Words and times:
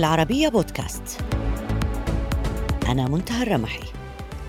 العربية 0.00 0.48
بودكاست. 0.48 1.02
أنا 2.88 3.08
منتهى 3.08 3.42
الرمحي. 3.42 3.82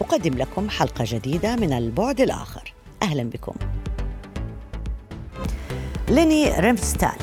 أقدم 0.02 0.38
لكم 0.38 0.70
حلقة 0.70 1.06
جديدة 1.08 1.56
من 1.56 1.74
البعد 1.74 2.22
الآخر. 2.22 2.74
أهلا 3.04 3.24
بكم. 3.24 3.54
ليني 6.10 6.60
ريمستال 6.60 7.16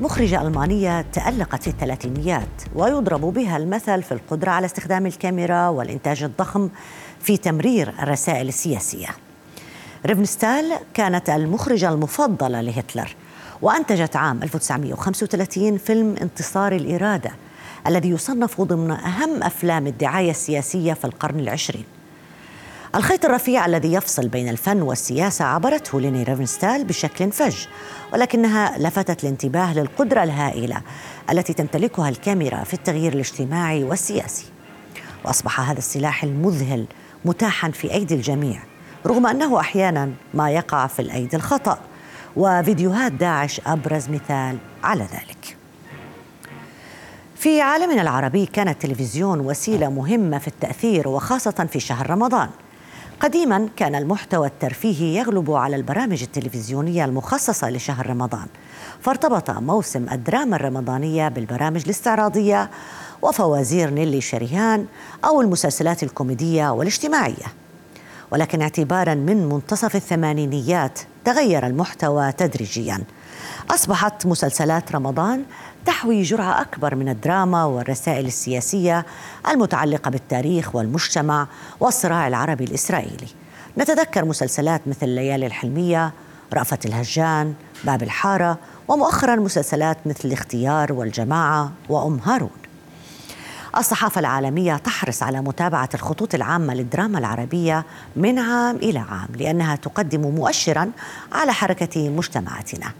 مخرجة 0.00 0.42
ألمانية 0.42 1.00
تألقت 1.00 1.62
في 1.62 1.70
الثلاثينيات 1.70 2.62
ويضرب 2.74 3.20
بها 3.20 3.56
المثل 3.56 4.02
في 4.02 4.12
القدرة 4.12 4.50
على 4.50 4.66
استخدام 4.66 5.06
الكاميرا 5.06 5.68
والإنتاج 5.68 6.22
الضخم 6.22 6.68
في 7.20 7.36
تمرير 7.36 7.88
الرسائل 8.02 8.48
السياسية. 8.48 9.08
ريفنستال 10.06 10.72
كانت 10.94 11.30
المخرجة 11.30 11.88
المفضلة 11.88 12.60
لهتلر 12.60 13.16
وأنتجت 13.62 14.16
عام 14.16 14.42
1935 14.42 15.78
فيلم 15.78 16.16
انتصار 16.22 16.72
الإرادة 16.72 17.30
الذي 17.86 18.10
يصنف 18.10 18.60
ضمن 18.60 18.90
أهم 18.90 19.42
أفلام 19.42 19.86
الدعاية 19.86 20.30
السياسية 20.30 20.92
في 20.92 21.04
القرن 21.04 21.40
العشرين 21.40 21.84
الخيط 22.94 23.24
الرفيع 23.24 23.66
الذي 23.66 23.92
يفصل 23.92 24.28
بين 24.28 24.48
الفن 24.48 24.82
والسياسة 24.82 25.44
عبرته 25.44 26.00
ليني 26.00 26.22
ريفنستال 26.22 26.84
بشكل 26.84 27.32
فج 27.32 27.56
ولكنها 28.12 28.78
لفتت 28.78 29.24
الانتباه 29.24 29.74
للقدرة 29.74 30.22
الهائلة 30.22 30.82
التي 31.30 31.52
تمتلكها 31.52 32.08
الكاميرا 32.08 32.64
في 32.64 32.74
التغيير 32.74 33.12
الاجتماعي 33.12 33.84
والسياسي 33.84 34.44
وأصبح 35.24 35.60
هذا 35.60 35.78
السلاح 35.78 36.24
المذهل 36.24 36.86
متاحا 37.24 37.70
في 37.70 37.92
أيدي 37.92 38.14
الجميع 38.14 38.62
رغم 39.06 39.26
أنه 39.26 39.60
أحيانا 39.60 40.10
ما 40.34 40.50
يقع 40.50 40.86
في 40.86 41.02
الأيدي 41.02 41.36
الخطأ 41.36 41.78
وفيديوهات 42.36 43.12
داعش 43.12 43.60
أبرز 43.66 44.08
مثال 44.08 44.58
على 44.84 45.02
ذلك. 45.04 45.61
في 47.42 47.60
عالمنا 47.60 48.02
العربي 48.02 48.46
كان 48.46 48.68
التلفزيون 48.68 49.40
وسيلة 49.40 49.88
مهمة 49.88 50.38
في 50.38 50.48
التأثير 50.48 51.08
وخاصة 51.08 51.66
في 51.72 51.80
شهر 51.80 52.10
رمضان. 52.10 52.48
قديما 53.20 53.68
كان 53.76 53.94
المحتوى 53.94 54.46
الترفيهي 54.46 55.16
يغلب 55.16 55.50
على 55.50 55.76
البرامج 55.76 56.22
التلفزيونية 56.22 57.04
المخصصة 57.04 57.70
لشهر 57.70 58.10
رمضان. 58.10 58.46
فارتبط 59.00 59.50
موسم 59.50 60.06
الدراما 60.12 60.56
الرمضانية 60.56 61.28
بالبرامج 61.28 61.82
الاستعراضية 61.84 62.70
وفوازير 63.22 63.90
نيلي 63.90 64.20
شريهان 64.20 64.86
أو 65.24 65.40
المسلسلات 65.40 66.02
الكوميدية 66.02 66.72
والاجتماعية. 66.72 67.46
ولكن 68.30 68.62
اعتبارا 68.62 69.14
من 69.14 69.48
منتصف 69.48 69.96
الثمانينيات 69.96 70.98
تغير 71.24 71.66
المحتوى 71.66 72.32
تدريجيا 72.32 72.98
أصبحت 73.70 74.26
مسلسلات 74.26 74.92
رمضان 74.92 75.44
تحوي 75.86 76.22
جرعة 76.22 76.60
أكبر 76.60 76.94
من 76.94 77.08
الدراما 77.08 77.64
والرسائل 77.64 78.26
السياسية 78.26 79.06
المتعلقة 79.48 80.10
بالتاريخ 80.10 80.74
والمجتمع 80.74 81.46
والصراع 81.80 82.28
العربي 82.28 82.64
الإسرائيلي. 82.64 83.28
نتذكر 83.78 84.24
مسلسلات 84.24 84.80
مثل 84.86 85.08
ليالي 85.08 85.46
الحلمية 85.46 86.12
رأفة 86.54 86.78
الهجان 86.84 87.54
باب 87.84 88.02
الحارة 88.02 88.58
ومؤخرا 88.88 89.36
مسلسلات 89.36 89.98
مثل 90.06 90.20
الاختيار 90.24 90.92
والجماعة 90.92 91.72
وأم 91.88 92.20
هارون. 92.24 92.50
الصحافة 93.76 94.18
العالمية 94.18 94.76
تحرص 94.76 95.22
على 95.22 95.40
متابعة 95.40 95.88
الخطوط 95.94 96.34
العامة 96.34 96.74
للدراما 96.74 97.18
العربية 97.18 97.84
من 98.16 98.38
عام 98.38 98.76
إلى 98.76 98.98
عام 98.98 99.28
لأنها 99.38 99.76
تقدم 99.76 100.20
مؤشرا 100.20 100.90
على 101.32 101.52
حركة 101.52 102.08
مجتمعاتنا. 102.08 102.92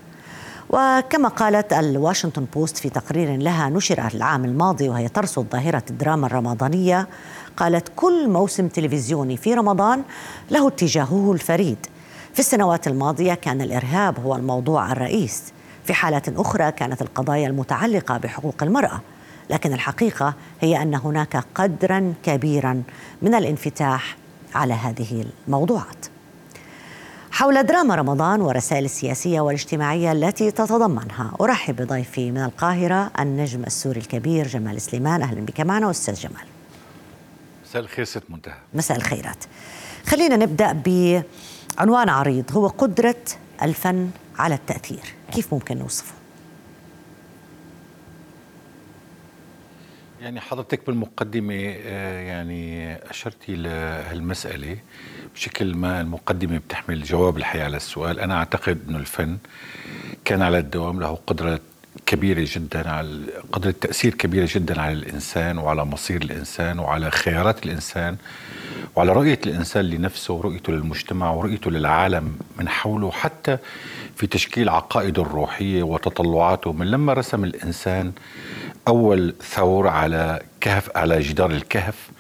وكما 0.73 1.29
قالت 1.29 1.73
الواشنطن 1.73 2.47
بوست 2.55 2.77
في 2.77 2.91
تقرير 2.91 3.37
لها 3.37 3.69
نشر 3.69 4.09
العام 4.15 4.45
الماضي 4.45 4.89
وهي 4.89 5.09
ترصد 5.09 5.47
ظاهرة 5.53 5.83
الدراما 5.91 6.27
الرمضانية 6.27 7.09
قالت 7.57 7.93
كل 7.97 8.29
موسم 8.29 8.69
تلفزيوني 8.69 9.37
في 9.37 9.55
رمضان 9.55 10.03
له 10.51 10.69
اتجاهه 10.69 11.33
الفريد. 11.33 11.87
في 12.33 12.39
السنوات 12.39 12.87
الماضية 12.87 13.35
كان 13.35 13.61
الإرهاب 13.61 14.21
هو 14.21 14.37
الموضوع 14.37 14.93
الرئيس. 14.93 15.53
في 15.85 15.95
حالات 15.95 16.29
أخرى 16.29 16.73
كانت 16.73 17.03
القضايا 17.03 17.47
المتعلقة 17.47 18.19
بحقوق 18.19 18.63
المرأة. 18.63 19.01
لكن 19.51 19.73
الحقيقة 19.73 20.35
هي 20.61 20.83
أن 20.83 20.95
هناك 20.95 21.45
قدرا 21.55 22.15
كبيرا 22.23 22.83
من 23.23 23.35
الانفتاح 23.35 24.17
على 24.55 24.75
هذه 24.75 25.25
الموضوعات. 25.47 26.07
حول 27.33 27.63
دراما 27.63 27.95
رمضان 27.95 28.41
والرسائل 28.41 28.85
السياسية 28.85 29.41
والاجتماعية 29.41 30.13
التي 30.13 30.51
تتضمنها 30.51 31.33
أرحب 31.41 31.77
بضيفي 31.77 32.31
من 32.31 32.45
القاهرة 32.45 33.11
النجم 33.21 33.65
السوري 33.65 34.01
الكبير 34.01 34.47
جمال 34.47 34.81
سليمان 34.81 35.23
أهلا 35.23 35.41
بك 35.41 35.61
معنا 35.61 35.91
أستاذ 35.91 36.15
جمال. 36.15 36.47
مساء 37.65 37.83
الخير 37.83 38.05
ست 38.05 38.23
منتهى. 38.29 38.55
مساء 38.75 38.97
الخيرات. 38.97 39.45
خلينا 40.07 40.37
نبدأ 40.37 40.73
بعنوان 40.73 42.09
عريض 42.09 42.45
هو 42.53 42.67
قدرة 42.67 43.25
الفن 43.63 44.11
على 44.39 44.55
التأثير، 44.55 45.15
كيف 45.33 45.55
ممكن 45.55 45.79
نوصفه؟ 45.79 46.22
يعني 50.23 50.41
حضرتك 50.41 50.87
بالمقدمة 50.87 51.55
آه، 51.55 52.21
يعني 52.21 52.95
أشرتي 53.11 53.57
لهالمسألة 53.57 54.77
بشكل 55.35 55.75
ما 55.75 56.01
المقدمة 56.01 56.59
بتحمل 56.59 57.03
جواب 57.03 57.37
الحقيقة 57.37 57.65
على 57.65 57.77
السؤال. 57.77 58.21
أنا 58.21 58.35
أعتقد 58.35 58.79
أنه 58.89 58.99
الفن 58.99 59.39
كان 60.25 60.43
على 60.43 60.59
الدوام 60.59 61.01
له 61.01 61.19
قدرة 61.27 61.61
كبيرة 62.07 62.47
جدا 62.53 62.91
على 62.91 63.21
قدرة 63.53 63.75
تأثير 63.81 64.15
كبيرة 64.15 64.49
جدا 64.55 64.81
على 64.81 64.93
الإنسان 64.93 65.59
وعلى 65.59 65.85
مصير 65.85 66.23
الإنسان 66.23 66.79
وعلى 66.79 67.11
خيارات 67.11 67.67
الإنسان 67.67 68.17
وعلى 68.97 69.13
رؤية 69.13 69.39
الإنسان 69.47 69.85
لنفسه 69.85 70.35
ورؤيته 70.35 70.73
للمجتمع 70.73 71.31
ورؤيته 71.31 71.71
للعالم 71.71 72.37
من 72.59 72.69
حوله 72.69 73.11
حتى 73.11 73.59
في 74.17 74.27
تشكيل 74.27 74.69
عقائده 74.69 75.23
الروحية 75.23 75.83
وتطلعاته. 75.83 76.73
من 76.73 76.87
لما 76.91 77.13
رسم 77.13 77.45
الإنسان 77.45 78.13
أول 78.89 79.35
ثور 79.43 79.89
على 79.89 80.41
كهف 80.61 80.97
على 80.97 81.21
جدار 81.21 81.51
الكهف 81.51 82.11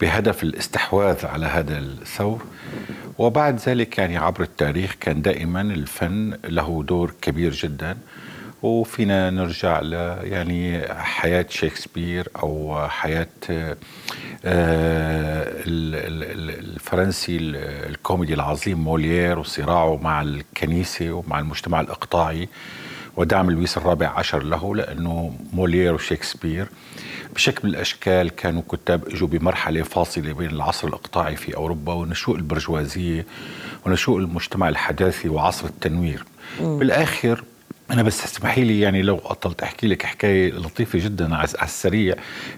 بهدف 0.00 0.42
الاستحواذ 0.42 1.26
على 1.26 1.46
هذا 1.46 1.78
الثور. 1.78 2.42
وبعد 3.18 3.60
ذلك 3.66 3.98
يعني 3.98 4.16
عبر 4.16 4.42
التاريخ 4.42 4.96
كان 5.00 5.22
دائما 5.22 5.60
الفن 5.60 6.38
له 6.44 6.84
دور 6.88 7.14
كبير 7.22 7.52
جدا. 7.52 7.96
وفينا 8.62 9.30
نرجع 9.30 9.80
ل 9.80 9.92
يعني 10.22 10.82
حياة 10.94 11.46
شكسبير 11.48 12.28
أو 12.42 12.86
حياة 12.88 13.26
آه، 13.50 13.76
الفرنسي 15.64 17.36
الكوميدي 17.40 18.34
العظيم 18.34 18.78
موليير 18.78 19.38
وصراعه 19.38 19.96
مع 19.96 20.22
الكنيسة 20.22 21.12
ومع 21.12 21.38
المجتمع 21.38 21.80
الإقطاعي 21.80 22.48
ودعم 23.16 23.50
لويس 23.50 23.76
الرابع 23.76 24.08
عشر 24.08 24.42
له 24.42 24.76
لأنه 24.76 25.34
موليير 25.52 25.94
وشكسبير 25.94 26.66
بشكل 27.34 27.68
من 27.68 27.74
الأشكال 27.74 28.30
كانوا 28.30 28.62
كتاب 28.72 29.08
إجوا 29.08 29.28
بمرحلة 29.28 29.82
فاصلة 29.82 30.32
بين 30.32 30.50
العصر 30.50 30.88
الإقطاعي 30.88 31.36
في 31.36 31.56
أوروبا 31.56 31.92
ونشوء 31.92 32.36
البرجوازية 32.36 33.26
ونشوء 33.86 34.18
المجتمع 34.18 34.68
الحداثي 34.68 35.28
وعصر 35.28 35.66
التنوير. 35.66 36.24
بالآخر 36.60 37.44
أنا 37.92 38.02
بس 38.02 38.24
اسمحي 38.24 38.64
لي 38.64 38.80
يعني 38.80 39.02
لو 39.02 39.18
أطلت 39.24 39.62
أحكي 39.62 39.86
لك 39.86 40.02
حكاية 40.02 40.52
لطيفة 40.52 40.98
جدا 40.98 41.36
على 41.36 41.48
السريع. 41.62 42.14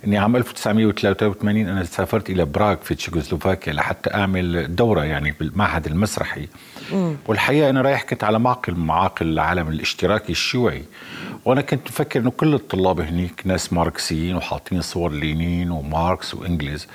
إني 0.06 0.18
عام 0.18 0.36
1983 0.36 1.68
أنا 1.68 1.84
سافرت 1.84 2.31
إلى 2.31 2.44
براغ 2.44 2.76
في 2.76 2.94
تشيكوسلوفاكيا 2.94 3.72
لحتى 3.72 4.14
أعمل 4.14 4.76
دورة 4.76 5.04
يعني 5.04 5.34
بالمعهد 5.40 5.86
المسرحي. 5.86 6.48
مم. 6.92 7.16
والحقيقة 7.26 7.70
أنا 7.70 7.81
رايح 7.82 8.02
كنت 8.02 8.25
على 8.25 8.38
معقل 8.38 8.75
معاقل 8.75 9.26
العالم 9.26 9.69
الاشتراكي 9.69 10.32
الشيوعي. 10.32 10.82
وأنا 11.44 11.60
كنت 11.60 11.88
مفكر 11.88 12.20
إنه 12.20 12.31
كل 12.31 12.54
الطلاب 12.54 13.00
هنيك 13.00 13.42
ناس 13.44 13.72
ماركسيين 13.72 14.36
وحاطين 14.36 14.81
صور 14.81 15.12
لينين 15.12 15.70
وماركس 15.70 16.34
وإنجلز. 16.34 16.87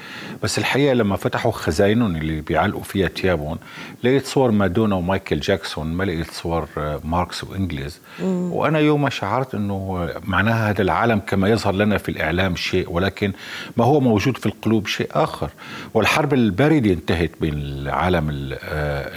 بس 0.43 0.57
الحقيقة 0.57 0.93
لما 0.93 1.15
فتحوا 1.15 1.51
خزاينهم 1.51 2.15
اللي 2.15 2.41
بيعلقوا 2.41 2.83
فيها 2.83 3.07
ثيابهم 3.07 3.57
لقيت 4.03 4.25
صور 4.25 4.51
مادونا 4.51 4.95
ومايكل 4.95 5.39
جاكسون 5.39 5.87
ما 5.93 6.03
لقيت 6.03 6.31
صور 6.31 6.67
ماركس 7.03 7.43
وإنجلز. 7.43 7.99
وأنا 8.23 8.79
يوم 8.79 9.09
شعرت 9.09 9.55
إنه 9.55 10.09
معناها 10.23 10.69
هذا 10.69 10.81
العالم 10.81 11.19
كما 11.19 11.49
يظهر 11.49 11.73
لنا 11.73 11.97
في 11.97 12.09
الإعلام 12.09 12.55
شيء 12.55 12.91
ولكن 12.91 13.31
ما 13.77 13.85
هو 13.85 13.99
موجود 13.99 14.37
في 14.37 14.45
القلوب 14.45 14.87
شيء 14.87 15.07
آخر. 15.11 15.49
والحرب 15.93 16.33
الباردة 16.33 16.93
انتهت 16.93 17.31
بين 17.41 17.53
العالم 17.53 18.29
آه، 18.63 19.11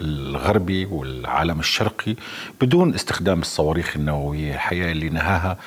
الغربي 0.63 0.85
والعالم 0.87 1.61
الشرقي 1.61 2.17
بدون 2.61 2.95
استخدام 2.95 3.41
الصواريخ 3.41 3.97
النووية 3.97 4.55
الحقيقة 4.55 4.91
اللي 4.91 5.09
نهاها. 5.09 5.59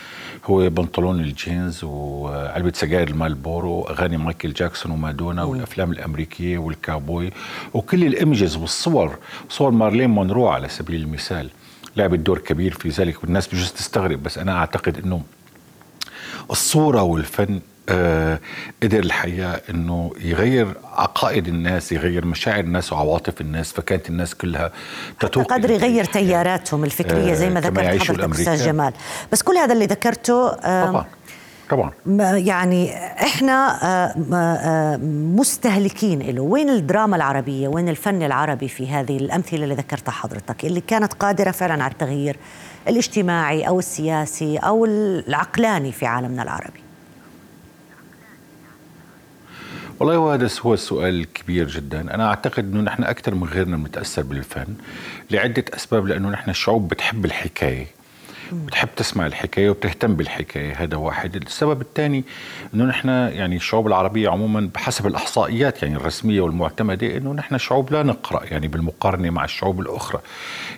هو 0.46 0.70
بنطلون 0.70 1.20
الجينز 1.20 1.84
وعلبة 1.84 2.72
سجاير 2.76 3.08
المالبورو 3.08 3.72
واغاني 3.72 4.18
مايكل 4.18 4.54
جاكسون 4.54 4.92
ومادونا 4.92 5.44
والأفلام 5.44 5.92
الأمريكية 5.92 6.58
والكاوبوي 6.58 7.32
وكل 7.74 8.04
ال 8.04 8.11
images 8.11 8.56
والصور 8.56 9.18
صور 9.50 9.72
مارلين 9.72 10.10
مونرو 10.10 10.48
على 10.48 10.70
سبيل 10.70 11.02
المثال. 11.02 11.50
لعبت 11.98 12.20
دور 12.20 12.40
كبير 12.40 12.74
في 12.74 12.90
ذلك 12.90 13.24
والناس 13.24 13.48
بجوز 13.48 13.72
تستغرب 13.72 14.24
بس 14.24 14.38
أنا 14.38 14.58
أعتقد 14.58 14.98
إنه 15.04 15.22
الصورة 16.52 17.02
والفن 17.02 17.60
آه 17.90 18.40
قدر 18.84 19.00
الحقيقة 19.00 19.62
إنه 19.70 20.12
يغير 20.22 20.74
عقائد 20.94 21.48
الناس 21.48 21.92
يغير 21.92 22.26
مشاعر 22.26 22.60
الناس 22.60 22.94
وعواطف 22.94 23.42
الناس 23.42 23.74
فكانت 23.74 24.10
الناس 24.10 24.36
كلها 24.36 24.72
تتوق 25.20 25.54
قدر 25.54 25.72
يغير 25.72 26.06
تياراتهم 26.06 26.84
الفكرية 26.84 27.34
زي 27.34 27.50
ما 27.50 27.58
آه 27.58 27.62
ذكرت 27.62 28.10
حضرتك 28.10 28.40
أستاذ 28.40 28.66
جمال. 28.66 28.94
بس 29.32 29.44
كل 29.44 29.58
هذا 29.58 29.74
اللي 29.74 29.86
ذكرته 29.86 30.50
آه 30.50 30.86
طبعا 30.86 31.06
طبعا. 31.70 31.92
يعني 32.38 32.94
إحنا 33.24 33.80
آه، 33.84 34.16
آه، 34.34 34.98
مستهلكين 35.36 36.20
له 36.22 36.42
وين 36.42 36.70
الدراما 36.70 37.16
العربية؟ 37.16 37.68
وين 37.68 37.90
الفن 37.90 38.24
العربي 38.24 38.68
في 38.68 38.90
هذه 38.90 39.18
الأمثلة 39.18 39.64
اللي 39.64 39.76
ذكرتها 39.76 40.12
حضرتك؟ 40.12 40.66
اللي 40.66 40.82
كانت 40.82 41.14
قادرة 41.14 41.52
فعلا 41.52 41.84
على 41.84 41.92
التغيير 41.92 42.38
الاجتماعي 42.88 43.68
أو 43.68 43.80
السياسي 43.80 44.58
أو 44.58 44.86
العقلاني 44.86 45.92
في 45.92 46.06
عالمنا 46.06 46.44
العربي. 46.44 46.85
والله 50.00 50.34
هذا 50.34 50.50
هو 50.62 50.74
السؤال 50.74 51.20
الكبير 51.20 51.68
جدا. 51.68 52.02
أنا 52.16 52.28
أعتقد 52.28 52.74
أنه 52.74 52.82
نحن 52.82 53.04
أكثر 53.04 53.36
من 53.36 53.44
غيرنا 53.44 53.78
بنتأثر 53.78 54.22
بالفن 54.22 54.76
لعدة 55.32 55.66
أسباب 55.76 56.08
لأنه 56.08 56.30
نحن 56.30 56.50
الشعوب 56.50 56.88
بتحب 56.88 57.26
الحكاية. 57.26 57.88
بتحب. 58.54 58.90
تسمع 58.96 59.26
الحكاية 59.26 59.70
وبتهتم 59.70 60.16
بالحكاية 60.16 60.74
هذا 60.74 60.98
واحد. 60.98 61.36
السبب 61.36 61.82
الثاني 61.82 62.24
إنه 62.74 62.84
نحن 62.86 63.10
يعني 63.10 63.56
الشعوب 63.56 63.88
العربية 63.88 64.30
عموما 64.30 64.70
بحسب 64.76 65.08
الأحصائيات 65.08 65.84
يعني 65.84 65.96
الرسمية 65.96 66.42
والمعتمدة 66.42 67.18
إنه 67.18 67.34
نحن 67.34 67.58
شعوب 67.58 67.92
لا 67.92 68.04
نقرأ 68.04 68.46
يعني 68.46 68.68
بالمقارنة 68.68 69.30
مع 69.30 69.44
الشعوب 69.44 69.80
الأخرى. 69.80 70.22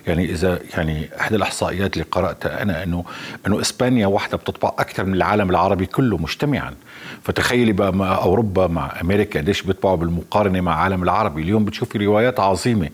يعني 0.06 0.24
إذا 0.24 0.58
يعني 0.76 1.08
إحدى 1.20 1.36
الأحصائيات 1.36 1.92
اللي 1.92 2.04
قرأتها 2.10 2.62
أنا 2.62 2.82
إنه 2.82 3.04
إنه 3.46 3.60
إسبانيا 3.60 4.06
واحدة 4.06 4.36
بتطبع 4.36 4.68
أكثر 4.78 5.04
من 5.04 5.14
العالم 5.14 5.50
العربي 5.50 5.86
كله 5.86 6.16
مجتمعا. 6.16 6.74
فتخيلي 7.22 7.72
بقى 7.72 7.92
مع 7.94 8.16
أوروبا 8.18 8.66
مع 8.66 9.00
أمريكا 9.00 9.40
قديش 9.40 9.62
بيطبعوا 9.62 9.96
بالمقارنة 9.96 10.60
مع 10.60 10.72
العالم 10.72 11.02
العربي. 11.02 11.42
اليوم 11.42 11.64
بتشوفي 11.64 11.98
روايات 11.98 12.40
عظيمة 12.40 12.88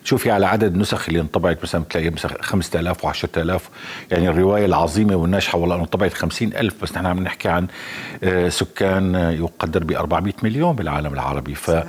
بتشوفي 0.00 0.30
على 0.30 0.46
عدد 0.46 0.74
النسخ 0.74 1.08
اللي 1.08 1.20
انطبعت 1.20 1.62
مثلا 1.62 1.84
بتلاقي 1.84 2.10
مثلا 2.10 2.42
5000 2.42 3.06
و10000 3.06 3.60
يعني 4.10 4.28
الرواية 4.28 4.64
العظيمة 4.66 5.16
والناجحة 5.16 5.58
والله 5.58 5.76
انطبعت 5.76 6.14
50000 6.14 6.82
بس 6.82 6.92
نحن 6.92 7.06
عم 7.06 7.18
نحكي 7.22 7.48
عن 7.48 7.66
آه، 8.24 8.48
سكان 8.48 9.14
يقدر 9.14 9.84
ب 9.84 9.92
400 9.92 10.32
مليون 10.42 10.76
بالعالم 10.76 11.12
العربي 11.12 11.54
ف 11.54 11.70
صحيح. 11.70 11.84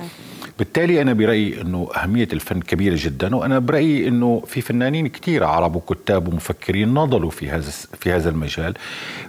بالتالي 0.60 1.02
أنا 1.02 1.12
برأيي 1.12 1.60
إنه 1.60 1.88
أهمية 1.96 2.28
الفن 2.32 2.60
كبيرة 2.60 2.96
جدا 2.98 3.36
وأنا 3.36 3.58
برأيي 3.58 4.08
إنه 4.08 4.42
في 4.46 4.60
فنانين 4.60 5.06
كثير 5.06 5.44
عرب 5.44 5.76
وكتاب 5.76 6.28
ومفكرين 6.28 6.94
نضلوا 6.94 7.30
في 7.30 7.50
هذا 7.50 7.70
في 8.00 8.12
هذا 8.12 8.30
المجال. 8.30 8.74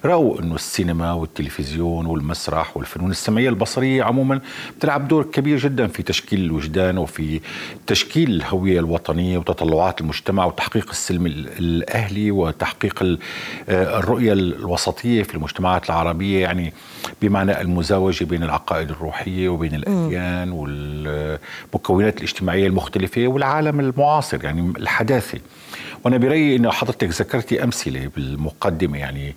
رأوا 0.05 0.39
إنه 0.39 0.55
السينما 0.55 1.13
والتلفزيون 1.13 2.05
والمسرح 2.05 2.77
والفنون 2.77 3.11
السمعية 3.11 3.49
البصرية 3.49 4.03
عموما 4.03 4.41
بتلعب 4.77 5.07
دور 5.07 5.23
كبير 5.23 5.57
جدا 5.57 5.87
في 5.87 6.03
تشكيل 6.03 6.39
الوجدان 6.39 6.97
وفي 6.97 7.39
تشكيل 7.87 8.31
الهوية 8.31 8.79
الوطنية 8.79 9.37
وتطلعات 9.37 10.01
المجتمع 10.01 10.45
وتحقيق 10.45 10.89
السلم 10.89 11.25
الأهلي 11.25 12.31
وتحقيق 12.31 13.03
آه، 13.69 13.99
الرؤية 13.99 14.33
الوسطية 14.33 15.23
في 15.23 15.35
المجتمعات 15.35 15.85
العربية 15.85 16.41
يعني 16.41 16.73
بمعنى 17.21 17.61
المزاوجة 17.61 18.25
بين 18.25 18.43
العقائد 18.43 18.89
الروحية 18.89 19.49
وبين 19.49 19.75
الأديان 19.75 20.51
وال 20.51 21.20
المكونات 21.73 22.17
الاجتماعية 22.17 22.67
المختلفة 22.67 23.27
والعالم 23.27 23.79
المعاصر 23.79 24.43
يعني 24.43 24.73
الحداثي 24.77 25.41
وأنا 26.03 26.17
برأيي 26.17 26.55
انه 26.55 26.71
حضرتك 26.71 27.09
ذكرتي 27.09 27.63
أمثلة 27.63 28.09
بالمقدمة 28.15 28.97
يعني 28.97 29.35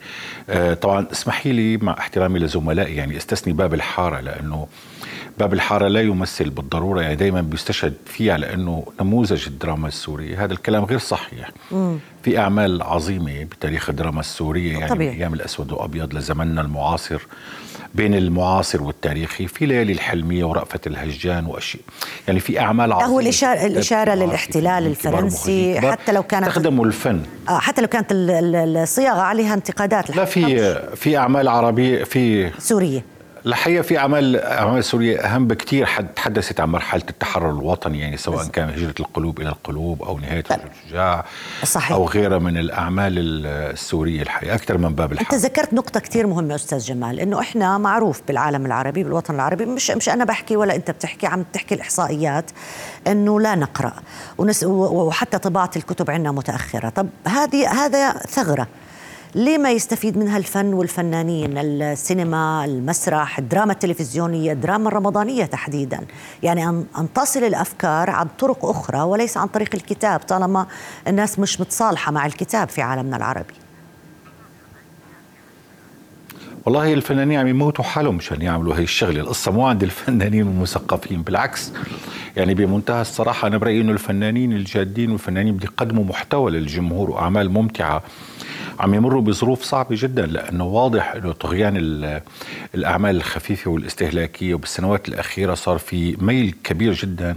آه 0.50 0.74
طبعا 0.74 1.06
اسمحي 1.12 1.52
لي 1.52 1.76
مع 1.76 1.92
احترامي 1.98 2.38
لزملائي 2.38 2.96
يعني 2.96 3.16
استثني 3.16 3.52
باب 3.52 3.74
الحارة 3.74 4.20
لأنه 4.20 4.66
باب 5.38 5.52
الحارة 5.52 5.88
لا 5.88 6.00
يمثل 6.00 6.50
بالضرورة 6.50 7.00
يعني 7.00 7.16
دائما 7.16 7.40
بيستشهد 7.40 7.94
فيه 8.06 8.32
على 8.32 8.54
انه 8.54 8.86
نموذج 9.00 9.46
الدراما 9.46 9.88
السوريه 9.88 10.44
هذا 10.44 10.52
الكلام 10.52 10.84
غير 10.84 10.98
صحيح. 10.98 11.50
مم. 11.72 11.98
في 12.22 12.38
أعمال 12.38 12.82
عظيمة 12.82 13.44
بتاريخ 13.44 13.90
الدراما 13.90 14.20
السورية 14.20 14.72
يعني 14.72 14.88
طبيعي. 14.88 15.16
أيام 15.16 15.34
الأسود 15.34 15.72
وابيض 15.72 16.14
لزمننا 16.14 16.60
المعاصر 16.60 17.22
بين 17.94 18.14
المعاصر 18.14 18.82
والتاريخي 18.82 19.46
في 19.46 19.66
ليالي 19.66 19.92
الحلمية 19.92 20.44
ورأفة 20.44 20.80
الهجان 20.86 21.46
وأشياء. 21.46 21.82
يعني 22.28 22.40
في 22.40 22.60
أعمال 22.60 22.92
عظيمة 22.92 23.10
هو 23.10 23.20
الإشارة, 23.20 23.66
الإشارة 23.66 24.14
للاحتلال 24.14 24.86
الفرنسي 24.86 25.80
حتى 25.80 26.12
لو 26.12 26.22
كانت 26.22 26.46
استخدموا 26.48 26.84
الفن. 26.86 27.22
آه 27.48 27.58
حتى 27.58 27.82
لو 27.82 27.88
كانت 27.88 28.06
الصياغة 28.12 29.20
عليها 29.20 29.54
انتقادات 29.54 30.16
لا 30.16 30.24
في 30.24 30.74
في 30.96 31.16
أعمال 31.18 31.48
عربية 31.48 32.04
في 32.04 32.50
سورية. 32.58 33.04
الحقيقة 33.46 33.82
في 33.82 33.98
اعمال 33.98 34.36
أعمال 34.36 34.84
سورية 34.84 35.20
أهم 35.20 35.46
بكثير 35.46 35.86
تحدثت 36.16 36.60
عن 36.60 36.68
مرحلة 36.68 37.02
التحرر 37.10 37.50
الوطني 37.50 38.00
يعني 38.00 38.16
سواء 38.16 38.46
كان 38.46 38.68
هجرة 38.68 38.94
القلوب 39.00 39.40
إلى 39.40 39.48
القلوب 39.48 40.02
أو 40.02 40.18
نهاية 40.18 40.40
طيب. 40.40 40.58
الشجاع 40.84 41.24
صحيح. 41.64 41.92
أو 41.92 42.08
غيرها 42.08 42.38
من 42.38 42.56
الأعمال 42.56 43.12
السورية 43.46 44.22
الحقيقة. 44.22 44.54
أكثر 44.54 44.78
من 44.78 44.94
باب 44.94 45.12
الحق 45.12 45.34
انت 45.34 45.44
ذكرت 45.44 45.74
نقطة 45.74 46.00
كثير 46.00 46.26
مهمة 46.26 46.54
أستاذ 46.54 46.78
جمال 46.78 47.20
إنه 47.20 47.40
إحنا 47.40 47.78
معروف 47.78 48.22
بالعالم 48.28 48.66
العربي 48.66 49.04
بالوطن 49.04 49.34
العربي 49.34 49.66
مش 49.66 49.90
مش 49.90 50.08
أنا 50.08 50.24
بحكي 50.24 50.56
ولا 50.56 50.74
أنت 50.76 50.90
بتحكي 50.90 51.26
عم 51.26 51.44
تحكي 51.52 51.74
الإحصائيات 51.74 52.50
إنه 53.06 53.40
لا 53.40 53.54
نقرأ. 53.54 53.92
ونس 54.38 54.64
وحتى 54.64 55.38
طباعة 55.38 55.70
الكتب 55.76 56.10
عندنا 56.10 56.32
متأخرة. 56.32 56.88
طب 56.88 57.08
هذه 57.26 57.84
هذا 57.84 58.12
ثغرة. 58.12 58.66
ليه 59.34 59.58
ما 59.58 59.70
يستفيد 59.70 60.18
منها 60.18 60.38
الفن 60.38 60.74
والفنانين؟ 60.74 61.58
السينما 61.58 62.64
المسرح 62.64 63.38
الدراما 63.38 63.72
التلفزيونية 63.72 64.52
الدراما 64.52 64.88
الرمضانية 64.88 65.44
تحديدا. 65.44 66.00
يعني 66.42 66.68
أن 66.68 67.08
تصل 67.14 67.44
الأفكار 67.44 68.10
عن 68.10 68.28
طرق 68.38 68.64
أخرى 68.64 69.00
وليس 69.00 69.36
عن 69.36 69.46
طريق 69.46 69.74
الكتاب 69.74 70.20
طالما 70.20 70.66
الناس 71.08 71.38
مش 71.38 71.60
متصالحة 71.60 72.12
مع 72.12 72.26
الكتاب 72.26 72.68
في 72.68 72.82
عالمنا 72.82 73.16
العربي. 73.16 73.54
والله 76.64 76.92
الفنانين 76.92 77.38
عم 77.38 77.46
يموتوا 77.46 77.84
حالهم 77.84 78.16
مشان 78.16 78.42
يعملوا 78.42 78.76
هي 78.76 78.82
الشغلة، 78.82 79.20
القصة 79.20 79.52
مو 79.52 79.66
عند 79.66 79.82
الفنانين 79.82 80.46
والمثقفين 80.46 81.22
بالعكس. 81.22 81.72
يعني 82.36 82.54
بمنتهى 82.54 83.00
الصراحة 83.00 83.48
أنا 83.48 83.58
برأيي 83.58 83.80
إنه 83.80 83.92
الفنانين 83.92 84.52
الجادين 84.52 85.10
والفنانين 85.10 85.54
بده 85.56 85.64
يقدموا 85.64 86.04
محتوى 86.04 86.50
للجمهور 86.50 87.10
وأعمال 87.10 87.50
ممتعة 87.50 88.02
عم 88.80 88.94
يمروا 88.94 89.22
بظروف 89.22 89.62
صعبة 89.62 89.96
جدا 89.98 90.26
لأنه 90.26 90.64
واضح 90.64 91.12
أنه 91.12 91.32
طغيان 91.32 91.76
الأعمال 92.74 93.16
الخفيفة 93.16 93.70
والاستهلاكية 93.70 94.54
وبالسنوات 94.54 95.08
الأخيرة 95.08 95.54
صار 95.54 95.78
في 95.78 96.16
ميل 96.20 96.54
كبير 96.64 96.92
جدا 96.92 97.36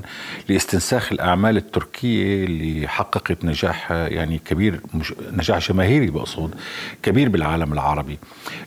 لاستنساخ 0.49 1.11
الأعمال 1.11 1.57
التركية 1.57 2.45
اللي 2.45 2.87
حققت 2.87 3.45
نجاح 3.45 3.91
يعني 3.91 4.39
كبير 4.45 4.79
نجاح 5.31 5.69
جماهيري 5.69 6.07
بقصد 6.07 6.55
كبير 7.03 7.29
بالعالم 7.29 7.73
العربي. 7.73 8.19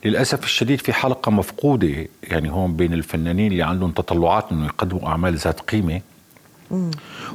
للأسف 0.04 0.44
الشديد 0.44 0.80
في 0.80 0.92
حلقة 0.92 1.30
مفقودة 1.30 2.06
يعني 2.22 2.50
هون 2.50 2.76
بين 2.76 2.92
الفنانين 2.92 3.52
اللي 3.52 3.62
عندهم 3.62 3.90
تطلعات 3.90 4.52
أنه 4.52 4.64
يقدموا 4.66 5.08
أعمال 5.08 5.37
ذات 5.37 5.60
قيمة. 5.60 6.00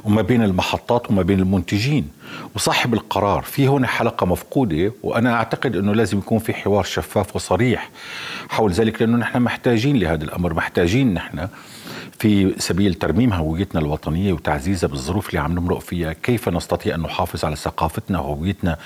وما 0.04 0.22
بين 0.22 0.42
المحطات 0.42 1.10
وما 1.10 1.22
بين 1.22 1.40
المنتجين. 1.40 2.08
وصاحب 2.54 2.94
القرار 2.94 3.42
في 3.42 3.68
هنا 3.68 3.86
حلقة 3.86 4.26
مفقودة 4.26 4.92
وأنا 5.02 5.34
أعتقد 5.34 5.76
أنه 5.76 5.94
لازم 5.94 6.18
يكون 6.18 6.38
في 6.38 6.54
حوار 6.54 6.84
شفاف 6.84 7.36
وصريح. 7.36 7.90
حول 8.48 8.72
ذلك 8.72 9.02
لأنه 9.02 9.16
نحن 9.16 9.38
محتاجين 9.42 9.96
لهذا 9.96 10.24
الأمر 10.24 10.54
محتاجين 10.54 11.14
نحن 11.14 11.48
في 12.18 12.54
سبيل 12.58 12.94
ترميم 12.94 13.32
هويتنا 13.32 13.80
الوطنية 13.80 14.32
وتعزيزها 14.32 14.88
بالظروف 14.88 15.28
اللي 15.28 15.40
عم 15.40 15.52
نمرق 15.52 15.78
فيها. 15.78 16.12
كيف 16.12 16.48
نستطيع 16.48 16.94
أن 16.94 17.00
نحافظ 17.00 17.44
على 17.44 17.56
ثقافتنا 17.56 18.18
وهويتنا 18.20 18.76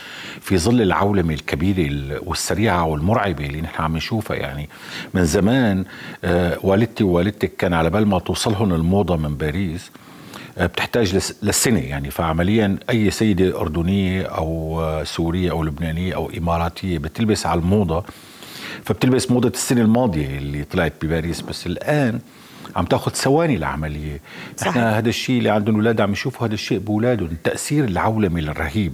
في 0.40 0.58
ظل 0.58 0.82
العولمة 0.82 1.34
الكبيرة 1.34 2.20
والسريعة 2.26 2.84
والمرعبة 2.84 3.46
اللي 3.46 3.60
نحن 3.60 3.82
عم 3.82 3.96
نشوفها؟ 3.96 4.36
يعني 4.36 4.68
من 5.14 5.24
زمان 5.24 5.84
آه 6.24 6.58
والدتي 6.62 7.04
ووالدتك 7.04 7.56
كان 7.56 7.74
على 7.74 7.90
بال 7.90 8.06
ما 8.08 8.18
توصلهم 8.18 8.72
الموضة 8.72 9.16
من 9.16 9.36
باريس 9.36 9.90
بتحتاج 10.58 11.32
للسنة. 11.42 11.78
يعني 11.80 12.10
فعمليا 12.10 12.78
أي 12.90 13.10
سيدة 13.10 13.60
أردنية 13.60 14.22
أو 14.22 14.80
سورية 15.04 15.50
أو 15.50 15.62
لبنانية 15.64 16.14
أو 16.14 16.30
إماراتية 16.38 16.98
بتلبس 16.98 17.46
على 17.46 17.60
الموضة. 17.60 18.04
فبتلبس 18.84 19.30
موضة 19.30 19.48
السنة 19.48 19.80
الماضية 19.80 20.38
اللي 20.38 20.64
طلعت 20.64 20.92
بباريس. 21.02 21.40
بس 21.40 21.66
الآن 21.66 22.20
عم 22.76 22.84
تاخذ 22.84 23.12
ثواني 23.12 23.56
العملية 23.56 24.20
نحن 24.66 24.78
هذا 24.78 25.08
الشيء 25.08 25.38
اللي 25.38 25.50
عندهم 25.50 25.74
أولاد 25.74 26.00
عم 26.00 26.12
يشوفوا 26.12 26.46
هذا 26.46 26.54
الشيء 26.54 26.78
بأولادهم 26.78 27.28
التاثير 27.32 27.84
العولمي 27.84 28.40
الرهيب. 28.40 28.92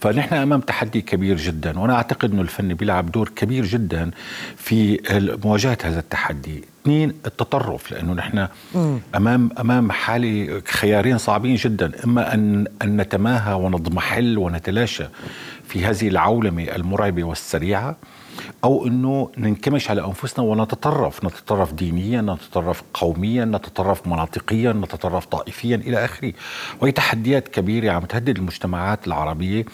فنحن 0.00 0.34
أمام 0.34 0.60
تحدي 0.60 1.00
كبير 1.00 1.36
جدا 1.36 1.78
وأنا 1.78 1.94
أعتقد 1.94 2.32
إنه 2.32 2.42
الفن 2.42 2.74
بيلعب 2.74 3.12
دور 3.12 3.28
كبير 3.36 3.64
جدا 3.64 4.10
في 4.56 5.00
مواجهة 5.44 5.78
هذا 5.84 5.98
التحدي. 5.98 6.64
اثنين 6.82 7.12
التطرف 7.26 7.92
لأنه 7.92 8.12
نحن 8.12 8.48
امام 9.16 9.50
أمام 9.60 9.92
حالة 9.92 10.62
خيارين 10.66 11.18
صعبين 11.18 11.54
جدا. 11.54 11.92
إما 12.04 12.34
ان 12.34 12.66
أن 12.82 12.96
نتماهى 12.96 13.54
ونضمحل 13.54 14.38
ونتلاشى 14.38 15.04
في 15.68 15.84
هذه 15.84 16.08
العولمة 16.08 16.62
المرعبة 16.62 17.24
والسريعة 17.24 17.96
أو 18.64 18.86
إنه 18.86 19.30
ننكمش 19.38 19.90
على 19.90 20.04
أنفسنا 20.04 20.44
ونتطرف 20.44 21.24
نتطرف 21.24 21.72
دينيا 21.72 22.20
نتطرف 22.20 22.82
قوميا 22.94 23.44
نتطرف 23.44 24.06
مناطقيا 24.06 24.72
نتطرف 24.72 25.26
طائفيا 25.26 25.76
إلى 25.76 26.04
آخره. 26.04 26.32
وهي 26.80 26.92
تحديات 26.92 27.48
كبيرة 27.48 27.92
عم 27.92 28.04
تهدد 28.04 28.38
المجتمعات 28.38 29.06
العربية 29.06 29.64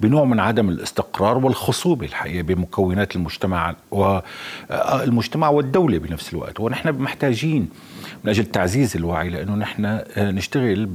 بنوع 0.00 0.24
من 0.24 0.40
عدم 0.40 0.68
الاستقرار 0.68 1.38
والخصوبة 1.38 2.06
الحقيقة 2.06 2.42
بمكونات 2.42 3.16
المجتمع 3.16 3.76
والمجتمع 3.90 5.48
والدولة 5.48 5.98
بنفس 5.98 6.32
الوقت. 6.32 6.60
ونحن 6.60 6.88
محتاجين 7.02 7.68
من 8.24 8.30
أجل 8.30 8.44
تعزيز 8.44 8.96
الوعي 8.96 9.28
لأنه 9.28 9.54
نحن 9.54 10.00
نشتغل 10.18 10.86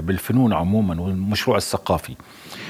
بالفنون 0.00 0.52
عموما 0.52 1.00
والمشروع 1.00 1.56
الثقافي. 1.56 2.14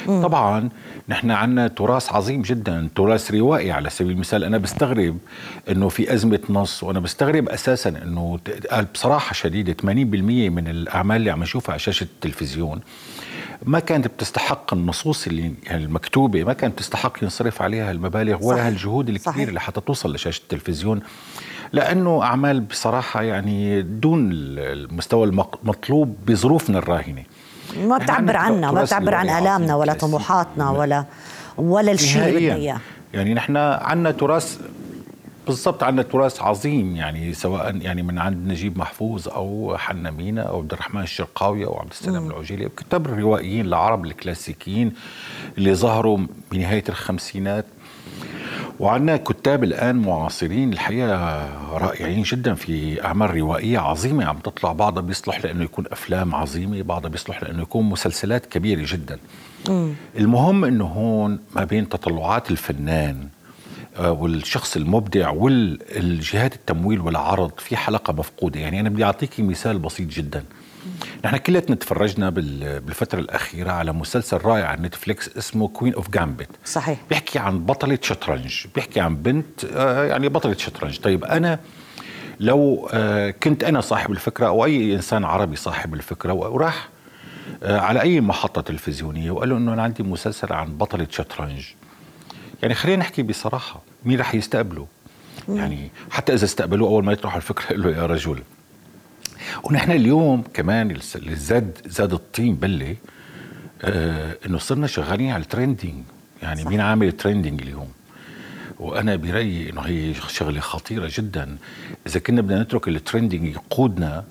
طبعا 0.06 0.68
نحن 1.10 1.30
عندنا 1.30 1.68
تراث 1.68 2.12
عظيم 2.12 2.42
جدا 2.42 2.88
تراث 2.94 3.30
روائي 3.30 3.72
على 3.72 3.90
سبيل 3.90 4.12
المثال. 4.12 4.44
أنا 4.44 4.58
بستغرب 4.58 5.18
إنه 5.70 5.88
في 5.88 6.14
أزمة 6.14 6.40
نص 6.50 6.82
وأنا 6.82 7.00
بستغرب 7.00 7.48
أساسا 7.48 7.88
إنه 7.88 8.38
بصراحة 8.94 9.32
شديدة 9.32 9.76
80% 9.82 9.84
من 9.84 10.68
الأعمال 10.68 11.16
اللي 11.16 11.30
عم 11.30 11.42
نشوفها 11.42 11.72
على 11.72 11.78
شاشة 11.78 12.04
التلفزيون 12.04 12.80
ما 13.62 13.78
كانت 13.78 14.06
بتستحق 14.06 14.74
النصوص 14.74 15.26
اللي 15.26 15.54
يعني 15.66 15.84
المكتوبة 15.84 16.44
ما 16.44 16.52
كانت 16.52 16.78
تستحق 16.78 17.22
ينصرف 17.22 17.62
عليها 17.62 17.90
المبالغ 17.90 18.44
ولا 18.46 18.68
الجهود 18.68 19.08
الكبيرة 19.08 19.50
لحتى 19.50 19.80
توصل 19.80 20.14
لشاشة 20.14 20.42
التلفزيون. 20.42 21.00
لأنه 21.72 22.22
أعمال 22.22 22.60
بصراحة 22.60 23.22
يعني 23.22 23.82
دون 23.82 24.30
المستوى 24.32 25.26
المطلوب 25.26 26.16
بظروفنا 26.26 26.78
الراهنة. 26.78 27.22
ما 27.76 27.98
بتعبر 27.98 28.36
عنا 28.36 28.72
ما 28.72 28.82
بتعبر 28.82 29.14
عن 29.14 29.28
آلامنا 29.28 29.74
ولا 29.76 29.92
طموحاتنا 29.92 30.70
ولا 30.70 31.04
ولا 31.58 31.92
الشيء 31.92 32.28
اللي 32.28 32.40
بدنا 32.40 32.54
اياه 32.54 32.80
يعني 33.14 33.34
نحن 33.34 33.56
عندنا 33.56 34.10
تراث 34.10 34.60
بالضبط 35.46 35.82
عندنا 35.82 36.02
تراث 36.02 36.42
عظيم 36.42 36.96
يعني 36.96 37.34
سواء 37.34 37.76
يعني 37.76 38.02
من 38.02 38.18
عند 38.18 38.48
نجيب 38.48 38.78
محفوظ 38.78 39.28
أو 39.28 39.76
حنا 39.78 40.10
مينا 40.10 40.42
أو 40.42 40.58
عبد 40.58 40.72
الرحمن 40.72 41.02
الشرقاوي 41.02 41.66
أو 41.66 41.78
عبد 41.78 41.90
السلام 41.90 42.26
العجيلي 42.30 42.68
كتاب 42.76 43.06
الروائيين 43.06 43.66
العرب 43.66 44.04
الكلاسيكيين 44.04 44.92
اللي 45.58 45.74
ظهروا 45.74 46.18
بنهاية 46.52 46.84
الخمسينات. 46.88 47.66
وعندنا 48.80 49.16
كتاب 49.16 49.64
الآن 49.64 49.96
معاصرين 49.96 50.72
الحقيقة 50.72 51.48
رائعين 51.76 52.22
جدا 52.22 52.54
في 52.54 53.04
أعمال 53.04 53.30
روائية 53.34 53.78
عظيمة 53.78 54.24
عم 54.24 54.38
تطلع. 54.38 54.72
بعضها 54.72 55.02
بيصلح 55.02 55.44
لأنه 55.44 55.64
يكون 55.64 55.84
أفلام 55.92 56.34
عظيمة 56.34 56.82
بعضها 56.82 57.10
بيصلح 57.10 57.42
لأنه 57.42 57.62
يكون 57.62 57.84
مسلسلات 57.88 58.46
كبيرة 58.46 58.82
جدا. 58.86 59.18
مم. 59.68 59.92
المهم 60.16 60.64
إنه 60.64 60.84
هون 60.84 61.38
ما 61.54 61.64
بين 61.64 61.88
تطلعات 61.88 62.50
الفنان 62.50 63.28
آه، 63.96 64.12
والشخص 64.12 64.76
المبدع 64.76 65.30
والجهات 65.30 66.54
التمويل 66.54 67.00
والعرض 67.00 67.52
في 67.58 67.76
حلقة 67.76 68.12
مفقودة. 68.12 68.60
يعني 68.60 68.80
أنا 68.80 68.88
بدي 68.88 69.04
اعطيكي 69.04 69.42
مثال 69.42 69.78
بسيط 69.78 70.08
جدا. 70.08 70.44
نحن 71.24 71.36
كلنا 71.36 71.60
تفرجنا 71.60 72.30
بالفترة 72.30 73.18
الأخيرة 73.18 73.70
على 73.72 73.92
مسلسل 73.92 74.36
رائع 74.36 74.66
على 74.66 74.82
نتفليكس 74.82 75.36
اسمه 75.36 75.68
Queen 75.68 75.94
of 75.94 76.10
Gambit 76.10 76.48
صحيح. 76.64 76.98
بيحكي 77.10 77.38
عن 77.38 77.66
بطلة 77.66 77.98
شطرنج. 78.02 78.66
بيحكي 78.74 79.00
عن 79.00 79.16
بنت 79.16 79.64
آه، 79.64 80.04
يعني 80.04 80.28
بطلة 80.28 80.54
شطرنج. 80.58 80.98
طيب 80.98 81.24
أنا 81.24 81.58
لو 82.40 82.88
آه، 82.92 83.30
كنت 83.30 83.64
أنا 83.64 83.80
صاحب 83.80 84.10
الفكرة 84.12 84.46
أو 84.46 84.64
أي 84.64 84.94
إنسان 84.94 85.24
عربي 85.24 85.56
صاحب 85.56 85.94
الفكرة 85.94 86.32
وراح 86.32 86.88
آه، 87.62 87.78
على 87.80 88.00
أي 88.00 88.20
محطة 88.20 88.60
تلفزيونية 88.60 89.30
وقال 89.30 89.48
له 89.48 89.56
إنه 89.56 89.72
أنا 89.72 89.82
عندي 89.82 90.02
مسلسل 90.02 90.52
عن 90.52 90.76
بطلة 90.78 91.06
شطرنج. 91.10 91.66
يعني 92.62 92.74
خلينا 92.74 92.98
نحكي 93.00 93.22
بصراحة 93.22 93.80
مين 94.04 94.20
رح 94.20 94.34
يستقبله؟ 94.34 94.86
يعني 95.48 95.90
حتى 96.10 96.34
إذا 96.34 96.44
استقبلوه 96.44 96.88
أول 96.88 97.04
ما 97.04 97.12
يطرحوا 97.12 97.36
الفكرة 97.36 97.76
له 97.80 97.90
يا 97.90 98.06
رجل. 98.06 98.42
ونحن 99.64 99.90
اليوم 99.90 100.44
كمان 100.54 100.90
اللي 101.14 101.36
زاد 101.36 101.78
زاد 101.86 102.12
الطين 102.12 102.54
بله 102.54 102.96
آه 103.82 104.36
إنه 104.46 104.58
صرنا 104.58 104.86
شغالين 104.86 105.30
على 105.30 105.42
ال 105.42 105.49
trending 105.49 106.02
يعني 106.42 106.62
صح. 106.62 106.68
مين 106.70 106.80
عامل 106.80 107.06
ال 107.06 107.12
trending 107.12 107.62
اليوم؟ 107.62 107.88
وأنا 108.78 109.16
برأيي 109.16 109.70
إنه 109.70 109.80
هي 109.80 110.14
شغلة 110.28 110.60
خطيرة 110.60 111.10
جدا. 111.14 111.56
إذا 112.06 112.20
كنا 112.20 112.40
بدنا 112.40 112.62
نترك 112.62 112.88
ال 112.88 112.95
trending 112.95 113.44
يقودنا 113.48 114.24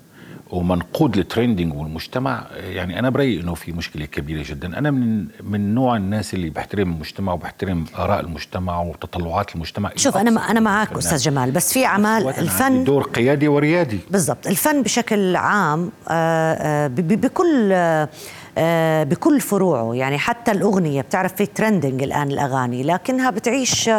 وما 0.52 0.74
نقود 0.74 1.18
ال 1.18 1.24
trending 1.24 1.74
والمجتمع 1.74 2.46
يعني 2.56 2.98
أنا 2.98 3.10
برأيي 3.10 3.40
إنه 3.40 3.54
في 3.54 3.72
مشكلة 3.72 4.04
كبيرة 4.04 4.44
جدا. 4.46 4.78
أنا 4.78 4.90
من 4.90 5.26
من 5.42 5.74
نوع 5.74 5.96
الناس 5.96 6.34
اللي 6.34 6.50
بحترم 6.50 6.92
المجتمع 6.92 7.32
وبحترم 7.32 7.84
آراء 7.98 8.20
المجتمع 8.20 8.80
وتطلعات 8.80 9.54
المجتمع. 9.54 9.90
شوف 9.96 10.16
أنا 10.16 10.50
أنا 10.50 10.60
معك 10.60 10.92
أستاذ 10.92 11.18
جمال 11.18 11.50
بس 11.50 11.72
في 11.72 11.86
أعمال 11.86 12.28
الفن 12.28 12.84
دور 12.84 13.02
قيادي 13.02 13.48
وريادي. 13.48 13.98
بالضبط. 14.10 14.46
الفن 14.46 14.82
بشكل 14.82 15.36
عام 15.36 15.90
آه، 16.08 16.54
آه، 16.54 16.86
بكل 16.86 17.70
آه، 17.72 18.08
بكل 19.04 19.40
فروعه. 19.40 19.94
يعني 19.94 20.18
حتى 20.18 20.50
الأغنية 20.50 21.02
بتعرف 21.02 21.34
في 21.34 21.46
trending 21.46 22.02
الآن 22.02 22.30
الأغاني 22.30 22.82
لكنها 22.82 23.30
بتعيش 23.30 23.90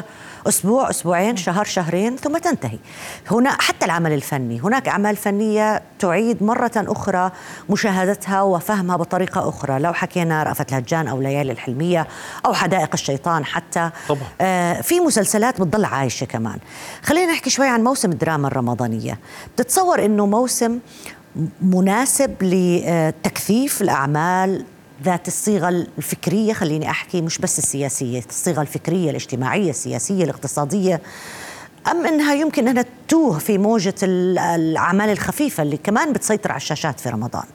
أسبوع 0.47 0.89
أسبوعين 0.89 1.37
شهر 1.37 1.65
شهرين 1.65 2.15
ثم 2.15 2.37
تنتهي. 2.37 2.77
هنا 3.31 3.49
حتى 3.49 3.85
العمل 3.85 4.13
الفني 4.13 4.59
هناك 4.59 4.87
أعمال 4.87 5.15
فنية 5.15 5.81
تعيد 5.99 6.43
مرة 6.43 6.71
أخرى 6.75 7.31
مشاهدتها 7.69 8.41
وفهمها 8.41 8.95
بطريقة 8.95 9.49
أخرى. 9.49 9.79
لو 9.79 9.93
حكينا 9.93 10.43
رأفت 10.43 10.71
الهجان 10.71 11.07
أو 11.07 11.21
ليالي 11.21 11.51
الحلمية 11.51 12.07
أو 12.45 12.53
حدائق 12.53 12.89
الشيطان 12.93 13.45
حتى 13.45 13.89
طبعا. 14.09 14.21
آه 14.41 14.81
في 14.81 14.99
مسلسلات 14.99 15.61
بتضل 15.61 15.85
عايشة 15.85 16.25
كمان. 16.25 16.57
خلينا 17.03 17.31
نحكي 17.31 17.49
شوي 17.49 17.67
عن 17.67 17.83
موسم 17.83 18.11
الدراما 18.11 18.47
الرمضانية. 18.47 19.19
بتتصور 19.55 20.05
أنه 20.05 20.25
موسم 20.25 20.79
مناسب 21.61 22.35
لتكثيف 22.41 23.81
الأعمال 23.81 24.65
ذات 25.03 25.27
الصيغة 25.27 25.69
الفكرية 25.69 26.53
خليني 26.53 26.89
أحكي 26.89 27.21
مش 27.21 27.37
بس 27.37 27.59
السياسية 27.59 28.23
الصيغة 28.29 28.61
الفكرية 28.61 29.09
الاجتماعية 29.09 29.69
السياسية 29.69 30.23
الاقتصادية. 30.23 31.01
أم 31.91 32.05
أنها 32.05 32.33
يمكن 32.33 32.67
أنها 32.67 32.85
تتوه 33.07 33.39
في 33.39 33.57
موجة 33.57 33.95
الأعمال 34.03 35.09
الخفيفة 35.09 35.63
اللي 35.63 35.77
كمان 35.77 36.13
بتسيطر 36.13 36.51
على 36.51 36.57
الشاشات 36.57 36.99
في 36.99 37.09
رمضان. 37.09 37.45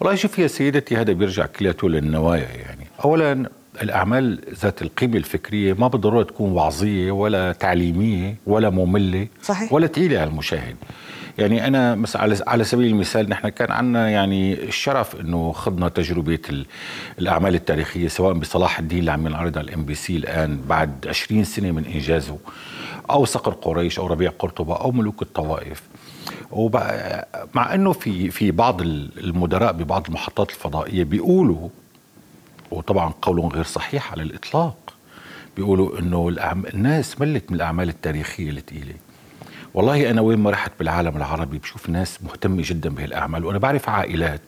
والله 0.00 0.14
شوف 0.14 0.38
يا 0.38 0.46
سيدتي 0.46 0.96
هذا 0.96 1.12
بيرجع 1.12 1.46
كلياته 1.46 1.88
للنوايا 1.88 2.48
يعني. 2.48 2.86
أولا 3.04 3.50
الأعمال 3.82 4.40
ذات 4.62 4.82
القيمة 4.82 5.16
الفكرية 5.16 5.72
ما 5.72 5.88
بالضرورة 5.88 6.22
تكون 6.22 6.52
وعظية 6.52 7.12
ولا 7.12 7.52
تعليمية 7.52 8.36
ولا 8.46 8.70
مملة 8.70 9.28
صحيح. 9.42 9.72
ولا 9.72 9.86
تقيلة 9.86 10.18
على 10.18 10.30
المشاهد 10.30 10.76
يعني 11.38 11.66
أنا 11.66 11.94
مثلا 11.94 12.36
على 12.46 12.64
سبيل 12.64 12.86
المثال 12.86 13.28
نحن 13.28 13.48
كان 13.48 13.70
عندنا 13.72 14.10
يعني 14.10 14.54
الشرف 14.54 15.20
إنه 15.20 15.52
خضنا 15.52 15.88
تجربة 15.88 16.38
الأعمال 17.18 17.54
التاريخية 17.54 18.08
سواء 18.08 18.34
بصلاح 18.34 18.78
الدين 18.78 18.98
اللي 18.98 19.10
عم 19.12 19.26
ينعرض 19.26 19.58
على 19.58 19.68
الإم 19.68 19.84
بي 19.84 19.94
سي 19.94 20.16
الآن 20.16 20.60
بعد 20.68 21.06
20 21.08 21.44
سنة 21.44 21.70
من 21.70 21.84
إنجازه 21.84 22.38
أو 23.10 23.24
صقر 23.24 23.52
قريش 23.52 23.98
أو 23.98 24.06
ربيع 24.06 24.30
قرطبة 24.38 24.76
أو 24.76 24.92
ملوك 24.92 25.22
الطوائف 25.22 25.82
مع 27.54 27.74
إنه 27.74 27.92
في 27.92 28.30
في 28.30 28.50
بعض 28.50 28.82
المدراء 28.82 29.72
ببعض 29.72 30.06
المحطات 30.08 30.50
الفضائية 30.50 31.04
بيقولوا 31.04 31.68
وطبعا 32.76 33.12
قول 33.22 33.40
غير 33.40 33.64
صحيح 33.64 34.12
على 34.12 34.22
الإطلاق. 34.22 34.76
بيقولوا 35.56 35.98
أنه 35.98 36.28
الناس 36.74 37.20
ملت 37.20 37.50
من 37.50 37.56
الأعمال 37.56 37.88
التاريخية 37.88 38.50
الثقيلة 38.50 38.94
والله 39.74 40.10
أنا 40.10 40.20
وين 40.20 40.38
ما 40.38 40.50
رحت 40.50 40.72
بالعالم 40.78 41.16
العربي 41.16 41.58
بشوف 41.58 41.88
ناس 41.88 42.22
مهتمة 42.22 42.62
جدا 42.66 42.90
بهالأعمال 42.90 43.44
وأنا 43.44 43.58
بعرف 43.58 43.88
عائلات 43.88 44.40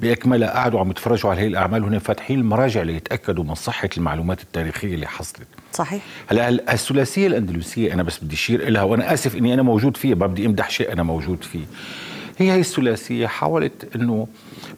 بأكملها 0.00 0.48
قاعدوا 0.48 0.80
عم 0.80 0.90
يتفرجوا 0.90 1.30
على 1.30 1.40
هي 1.40 1.46
الأعمال 1.46 1.84
وهن 1.84 1.98
فاتحين 1.98 2.38
المراجع 2.38 2.82
ليتأكدوا 2.82 3.44
من 3.44 3.54
صحة 3.54 3.88
المعلومات 3.96 4.42
التاريخية 4.42 4.94
اللي 4.94 5.06
حصلت. 5.06 5.48
صحيح. 5.72 6.02
هلأ 6.26 6.48
الثلاثية 6.48 7.26
الأندلسية 7.26 7.92
أنا 7.92 8.02
بس 8.02 8.24
بدي 8.24 8.34
أشير 8.34 8.70
لها 8.70 8.82
وأنا 8.82 9.14
آسف 9.14 9.36
إني 9.36 9.54
أنا 9.54 9.62
موجود 9.62 9.96
فيها 9.96 10.14
ما 10.14 10.26
بدي 10.26 10.46
أمدح 10.46 10.70
شيء 10.70 10.92
أنا 10.92 11.02
موجود 11.02 11.44
فيه. 11.44 11.64
هي 12.38 12.52
هي 12.52 12.60
الثلاثية. 12.60 13.26
حاولت 13.26 13.96
أنه 13.96 14.28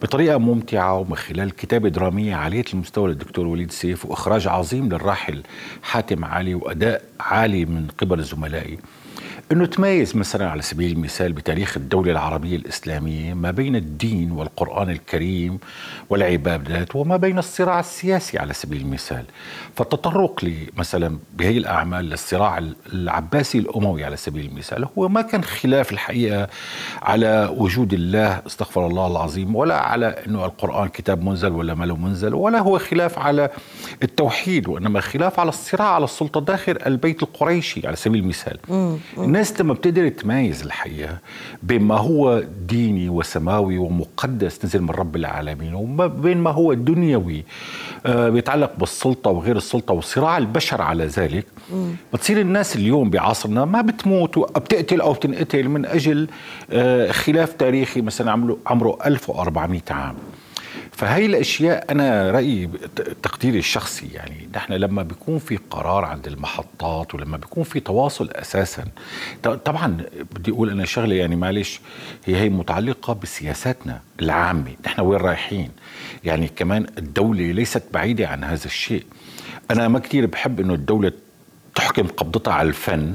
بطريقة 0.02 0.38
ممتعة 0.38 0.98
ومن 0.98 1.16
خلال 1.16 1.56
كتابة 1.56 1.88
درامية 1.88 2.34
عالية 2.34 2.64
المستوى 2.74 3.08
للدكتور 3.08 3.46
وليد 3.46 3.70
سيف 3.70 4.06
وإخراج 4.06 4.48
عظيم 4.48 4.88
للراحل 4.88 5.42
حاتم 5.82 6.24
علي 6.24 6.54
وأداء 6.54 7.02
عالي 7.20 7.64
من 7.64 7.86
قبل 7.98 8.22
زملائي. 8.22 8.78
إنه 9.52 9.66
تميز 9.66 10.16
مثلا 10.16 10.50
على 10.50 10.62
سبيل 10.62 10.92
المثال 10.92 11.32
بتاريخ 11.32 11.76
الدولة 11.76 12.12
العربية 12.12 12.56
الإسلامية 12.56 13.34
ما 13.34 13.50
بين 13.50 13.76
الدين 13.76 14.32
والقرآن 14.32 14.90
الكريم 14.90 15.58
والعبادات 16.10 16.96
وما 16.96 17.16
بين 17.16 17.38
الصراع 17.38 17.80
السياسي 17.80 18.38
على 18.38 18.52
سبيل 18.52 18.80
المثال. 18.80 19.24
فالتطرق 19.74 20.44
لي 20.44 20.56
مثلا 20.76 21.18
بهي 21.38 21.58
الأعمال 21.58 22.04
للصراع 22.04 22.64
العباسي 22.92 23.58
الأموي 23.58 24.04
على 24.04 24.16
سبيل 24.16 24.46
المثال 24.46 24.86
هو 24.98 25.08
ما 25.08 25.22
كان 25.22 25.44
خلاف 25.44 25.92
الحقيقة 25.92 26.48
على 27.02 27.54
وجود 27.56 27.92
الله 27.92 28.42
استغفر 28.46 28.86
الله 28.86 29.06
العظيم 29.06 29.56
ولا 29.56 29.78
على 29.80 30.06
إنه 30.06 30.44
القرآن 30.44 30.88
كتاب 30.88 31.22
منزل 31.24 31.52
ولا 31.52 31.74
ما 31.74 31.84
له 31.84 31.96
منزل 31.96 32.34
ولا 32.34 32.58
هو 32.58 32.78
خلاف 32.78 33.18
على 33.18 33.50
التوحيد 34.02 34.68
وإنما 34.68 35.00
خلاف 35.00 35.40
على 35.40 35.48
الصراع 35.48 35.88
على 35.88 36.04
السلطة 36.04 36.40
داخل 36.40 36.78
البيت 36.86 37.22
القريشي 37.22 37.86
على 37.86 37.96
سبيل 37.96 38.20
المثال. 38.22 38.58
الناس 39.26 39.60
لما 39.60 39.74
بتقدر 39.74 40.08
تميز 40.08 40.62
الحقيقة 40.62 41.18
بين 41.62 41.82
ما 41.82 41.94
هو 41.98 42.44
ديني 42.68 43.08
وسماوي 43.08 43.78
ومقدس 43.78 44.64
نزل 44.64 44.80
من 44.82 44.90
رب 44.90 45.16
العالمين 45.16 45.74
وبين 45.74 46.38
ما 46.38 46.50
هو 46.50 46.74
دنيوي 46.74 47.44
آه 48.06 48.28
بيتعلق 48.28 48.72
بالسلطة 48.78 49.30
وغير 49.30 49.56
السلطة 49.56 49.94
وصراع 49.94 50.38
البشر 50.38 50.82
على 50.82 51.06
ذلك. 51.06 51.46
بتصير 52.14 52.40
الناس 52.40 52.76
اليوم 52.76 53.10
بعصرنا 53.10 53.64
ما 53.64 53.80
بتموت 53.82 54.36
وبتقتل 54.36 55.00
أو 55.00 55.12
بتنقتل 55.12 55.68
من 55.68 55.86
أجل 55.86 56.28
آه 56.70 57.10
خلاف 57.12 57.52
تاريخي 57.52 58.00
مثلا 58.00 58.32
عمره 58.32 58.58
عمره 58.66 58.98
1400 59.06 59.80
عام. 59.90 60.14
فهي 60.96 61.26
الأشياء 61.26 61.92
أنا 61.92 62.30
رأيي 62.30 62.70
تقديري 63.22 63.58
الشخصي 63.58 64.06
يعني 64.06 64.48
نحن 64.54 64.72
لما 64.72 65.02
بيكون 65.02 65.38
في 65.38 65.58
قرار 65.70 66.04
عند 66.04 66.26
المحطات 66.26 67.14
ولما 67.14 67.36
بيكون 67.36 67.64
في 67.64 67.80
تواصل 67.80 68.30
أساسا 68.30 68.84
طبعا 69.64 69.96
بدي 70.34 70.50
أقول 70.50 70.70
أنا 70.70 70.84
شغلة 70.84 71.14
يعني 71.14 71.36
معلش 71.36 71.80
هي 72.24 72.36
هي 72.36 72.48
متعلقة 72.48 73.12
بسياساتنا 73.12 74.00
العامة 74.20 74.72
نحن 74.86 75.00
وين 75.00 75.20
رايحين؟ 75.20 75.70
يعني 76.24 76.48
كمان 76.48 76.86
الدولة 76.98 77.52
ليست 77.52 77.82
بعيدة 77.94 78.28
عن 78.28 78.44
هذا 78.44 78.64
الشيء. 78.64 79.04
أنا 79.70 79.88
ما 79.88 79.98
كثير 79.98 80.26
بحب 80.26 80.60
إنه 80.60 80.74
الدولة 80.74 81.12
تحكم 81.74 82.06
قبضتها 82.06 82.52
على 82.54 82.68
الفن 82.68 83.14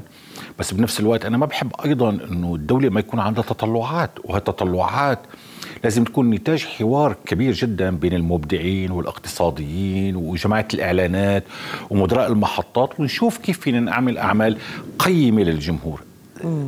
بس 0.59 0.73
بنفس 0.73 0.99
الوقت 0.99 1.25
أنا 1.25 1.37
ما 1.37 1.45
بحب 1.45 1.71
أيضا 1.85 2.09
إنه 2.09 2.55
الدولة 2.55 2.89
ما 2.89 2.99
يكون 2.99 3.19
عندها 3.19 3.43
تطلعات 3.43 4.11
وهالتطلعات 4.23 5.19
لازم 5.83 6.03
تكون 6.03 6.29
نتاج 6.29 6.65
حوار 6.65 7.15
كبير 7.25 7.53
جدا 7.53 7.89
بين 7.89 8.13
المبدعين 8.13 8.91
والاقتصاديين 8.91 10.15
وجماعة 10.15 10.67
الإعلانات 10.73 11.43
ومدراء 11.89 12.31
المحطات 12.31 12.99
ونشوف 12.99 13.37
كيف 13.37 13.59
فينا 13.59 13.79
نعمل 13.79 14.17
أعمال 14.17 14.57
قيمة 14.99 15.43
للجمهور. 15.43 16.01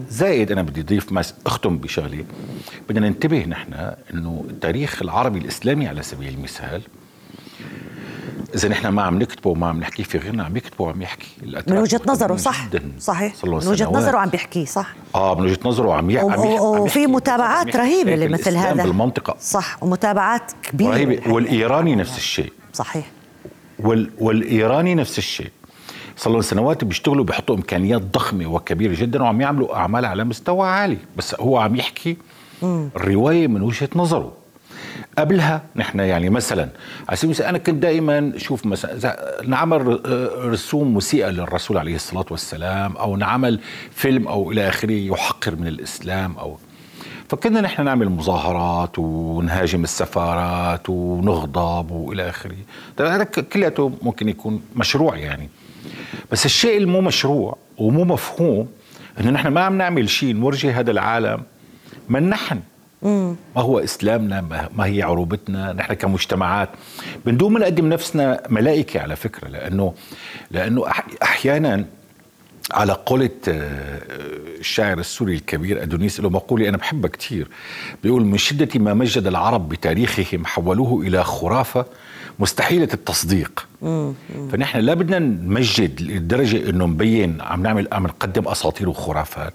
زائد 0.09 0.51
أنا 0.51 0.61
بدي 0.61 0.81
أضيف 0.81 1.11
مس 1.11 1.33
أختم 1.45 1.77
بشغلة. 1.77 2.23
بدنا 2.89 3.09
ننتبه 3.09 3.45
نحن 3.45 3.73
إنه 4.13 4.45
التاريخ 4.49 5.01
العربي 5.01 5.39
الإسلامي 5.39 5.87
على 5.87 6.03
سبيل 6.03 6.33
المثال 6.33 6.81
اذا 8.55 8.69
نحن 8.69 8.87
ما 8.87 9.01
عم 9.01 9.19
نكتبه 9.19 9.49
وما 9.49 9.67
عم 9.67 9.79
نحكيه 9.79 10.03
في 10.03 10.17
غيرنا 10.17 10.43
عم 10.43 10.57
يكتبوا 10.57 10.87
وعم 10.87 11.01
يحكي. 11.01 11.27
من 11.67 11.77
وجهة 11.77 12.01
نظره 12.07 12.35
صح؟ 12.35 12.67
جداً. 12.67 12.91
صحيح. 12.99 13.33
من 13.43 13.53
وجهة 13.53 13.91
نظره 13.91 14.17
عم 14.17 14.29
بيحكيه 14.29 14.65
صح؟ 14.65 14.93
آه 15.15 15.35
من 15.35 15.41
وجهة 15.41 15.59
نظره 15.65 15.93
عم 15.93 16.09
يحكي. 16.09 16.59
وفي 16.59 17.07
متابعات 17.07 17.75
رهيبة 17.75 18.15
لمثل 18.15 18.55
هذا. 18.55 18.83
بالمنطقة 18.83 19.35
صح. 19.39 19.83
ومتابعات 19.83 20.51
كبيرة. 20.63 20.89
رهيبة. 20.89 21.33
والإيراني 21.33 21.95
نفس 21.95 22.17
الشيء. 22.17 22.53
صحيح. 22.73 23.05
وال... 23.79 24.09
والإيراني 24.19 24.95
نفس 24.95 25.17
الشيء. 25.17 25.51
صار 26.17 26.33
لهم 26.33 26.41
سنوات 26.41 26.83
بيشتغلوا 26.83 27.23
بيحطوا 27.25 27.55
إمكانيات 27.55 28.01
ضخمة 28.01 28.47
وكبيرة 28.47 28.95
جدا 28.95 29.23
وعم 29.23 29.41
يعملوا 29.41 29.75
أعمال 29.75 30.05
على 30.05 30.23
مستوى 30.23 30.67
عالي. 30.67 30.97
بس 31.17 31.35
هو 31.39 31.57
عم 31.57 31.75
يحكي 31.75 32.17
الروايه 32.63 33.47
من 33.47 33.61
وجهة 33.61 33.89
نظره. 33.95 34.42
قبلها. 35.17 35.61
نحن 35.75 35.99
يعني 35.99 36.29
مثلا 36.29 36.69
على 37.09 37.17
سبيل 37.17 37.29
المثال 37.29 37.45
أنا 37.45 37.57
كنت 37.57 37.83
دائما 37.83 38.31
أشوف 38.35 38.65
مثلا 38.65 39.17
نعمل 39.47 40.01
رسوم 40.51 40.93
موسيقى 40.93 41.31
للرسول 41.31 41.77
عليه 41.77 41.95
الصلاة 41.95 42.25
والسلام 42.31 42.97
أو 42.97 43.15
نعمل 43.15 43.59
فيلم 43.91 44.27
أو 44.27 44.51
إلى 44.51 44.69
آخره 44.69 44.91
يحقر 44.91 45.55
من 45.55 45.67
الإسلام 45.67 46.37
أو 46.37 46.57
فكنا 47.29 47.61
نحن 47.61 47.85
نعمل 47.85 48.09
مظاهرات 48.09 48.99
ونهاجم 48.99 49.83
السفارات 49.83 50.89
ونغضب 50.89 51.91
وإلى 51.91 52.29
آخره. 52.29 52.55
هذا 52.99 53.23
كلياته 53.23 53.91
ممكن 54.01 54.29
يكون 54.29 54.61
مشروع 54.75 55.17
يعني. 55.17 55.49
بس 56.31 56.45
الشيء 56.45 56.77
المو 56.77 57.01
مشروع 57.01 57.57
ومو 57.77 58.03
مفهوم 58.03 58.67
إنه 59.19 59.31
نحن 59.31 59.47
ما 59.47 59.61
عم 59.61 59.77
نعمل 59.77 60.09
شيء 60.09 60.35
نورجي 60.35 60.71
هذا 60.71 60.91
العالم 60.91 61.43
من 62.09 62.29
نحن. 62.29 62.59
ما 63.03 63.61
هو 63.61 63.79
إسلامنا؟ 63.79 64.41
ما 64.75 64.85
هي 64.85 65.01
عروبتنا؟ 65.01 65.73
نحن 65.73 65.93
كمجتمعات 65.93 66.69
ما 67.25 67.59
نقدم 67.59 67.89
نفسنا 67.89 68.41
ملائكة 68.49 68.99
على 68.99 69.15
فكرة 69.15 69.47
لأنه 69.47 69.93
لأنه 70.51 70.83
أحيانا 71.23 71.85
على 72.73 72.93
قولة 72.93 73.29
آه، 73.47 73.99
الشاعر 74.59 74.99
السوري 74.99 75.35
الكبير 75.35 75.83
أدونيس 75.83 76.19
له 76.19 76.29
مقولة 76.29 76.69
أنا 76.69 76.77
بحبها 76.77 77.09
كثير 77.09 77.47
بيقول 78.03 78.25
من 78.25 78.37
شدة 78.37 78.79
ما 78.79 78.93
مجد 78.93 79.27
العرب 79.27 79.69
بتاريخهم 79.69 80.45
حولوه 80.45 81.01
إلى 81.01 81.23
خرافة 81.23 81.85
مستحيلة 82.39 82.87
التصديق. 82.93 83.67
فنحن 84.51 84.79
لا 84.79 84.93
بدنا 84.93 85.19
نمجد 85.19 86.01
لدرجة 86.01 86.69
إنه 86.69 86.85
نبين 86.85 87.41
عم 87.41 87.63
نعمل 87.63 87.87
عم 87.91 88.03
نقدم 88.03 88.47
أساطير 88.47 88.89
وخرافات. 88.89 89.53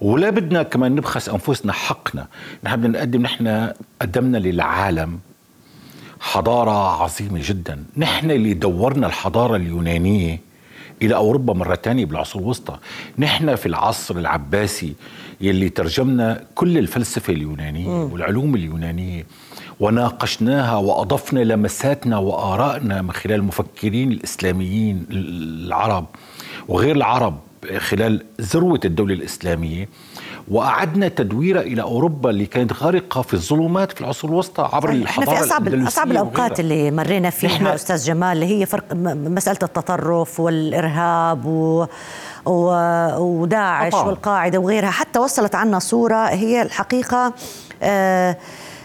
ولا 0.00 0.30
بدنا 0.30 0.62
كمان 0.62 0.94
نبخس 0.94 1.28
أنفسنا 1.28 1.72
حقنا. 1.72 2.26
نحن 2.64 2.76
بدنا 2.76 2.98
نقدم 2.98 3.22
نحن 3.22 3.72
قدمنا 4.02 4.38
للعالم 4.38 5.18
حضارة 6.20 7.02
عظيمة 7.02 7.40
جدا. 7.42 7.84
نحن 7.96 8.30
اللي 8.30 8.54
دورنا 8.54 9.06
الحضارة 9.06 9.56
اليونانية. 9.56 10.51
إلى 11.02 11.14
أوروبا 11.14 11.52
مرة 11.54 11.74
ثانية 11.74 12.04
بالعصور 12.04 12.42
الوسطى. 12.42 12.76
نحن 13.18 13.54
في 13.54 13.66
العصر 13.66 14.16
العباسي 14.16 14.94
يلي 15.40 15.68
ترجمنا 15.68 16.44
كل 16.54 16.78
الفلسفة 16.78 17.32
اليونانية 17.32 17.88
والعلوم 17.88 18.54
اليونانية 18.54 19.26
وناقشناها 19.80 20.76
وأضفنا 20.76 21.40
لمساتنا 21.40 22.18
وآرائنا 22.18 23.02
من 23.02 23.12
خلال 23.12 23.34
المفكرين 23.34 24.12
الإسلاميين 24.12 25.06
العرب 25.10 26.06
وغير 26.68 26.96
العرب 26.96 27.38
خلال 27.78 28.24
ذروة 28.40 28.80
الدولة 28.84 29.14
الإسلامية. 29.14 29.88
وأعدنا 30.48 31.08
تدويرها 31.08 31.60
إلى 31.62 31.82
أوروبا 31.82 32.30
اللي 32.30 32.46
كانت 32.46 32.72
غارقه 32.72 33.22
في 33.22 33.34
الظلمات 33.34 33.92
في 33.92 34.00
العصور 34.00 34.30
الوسطى 34.30 34.70
عبر 34.72 34.90
الحضاره 34.90 35.36
في 35.36 35.44
اصعب 35.44 35.74
أصعب 35.74 36.10
الأوقات 36.10 36.60
اللي 36.60 36.90
مرينا 36.90 37.30
فيها 37.30 37.74
أستاذ 37.74 38.04
جمال 38.04 38.32
اللي 38.32 38.46
هي 38.46 38.66
فرق 38.66 38.84
مسألة 38.94 39.58
التطرف 39.62 40.40
والإرهاب 40.40 41.44
و 41.46 41.86
وداعش 43.16 43.94
والقاعدة 43.94 44.58
وغيرها. 44.58 44.90
حتى 44.90 45.18
وصلت 45.18 45.54
عنا 45.54 45.78
صورة 45.78 46.16
هي 46.28 46.62
الحقيقة 46.62 47.32
آه 47.82 48.36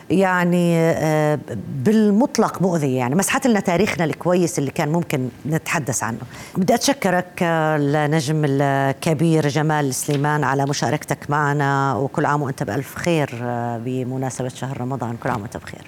يعني 0.09 0.77
آه، 0.77 1.39
بالمطلق 1.83 2.61
مؤذية 2.61 2.97
يعني. 2.97 3.15
مسحت 3.15 3.47
لنا 3.47 3.59
تاريخنا 3.59 4.05
الكويس 4.05 4.59
اللي 4.59 4.71
كان 4.71 4.89
ممكن 4.89 5.29
نتحدث 5.45 6.03
عنه. 6.03 6.19
بدي 6.57 6.75
أتشكرك 6.75 7.43
النجم 7.43 8.45
الكبير 8.45 9.47
جمال 9.47 9.93
سليمان 9.93 10.43
على 10.43 10.65
مشاركتك 10.65 11.29
معنا 11.29 11.95
وكل 11.95 12.25
عام 12.25 12.41
وأنت 12.41 12.63
بألف 12.63 12.95
خير 12.95 13.29
آه، 13.41 13.77
بمناسبة 13.77 14.49
شهر 14.49 14.81
رمضان. 14.81 15.17
كل 15.23 15.29
عام 15.29 15.41
وأنت 15.41 15.57
بخير. 15.57 15.87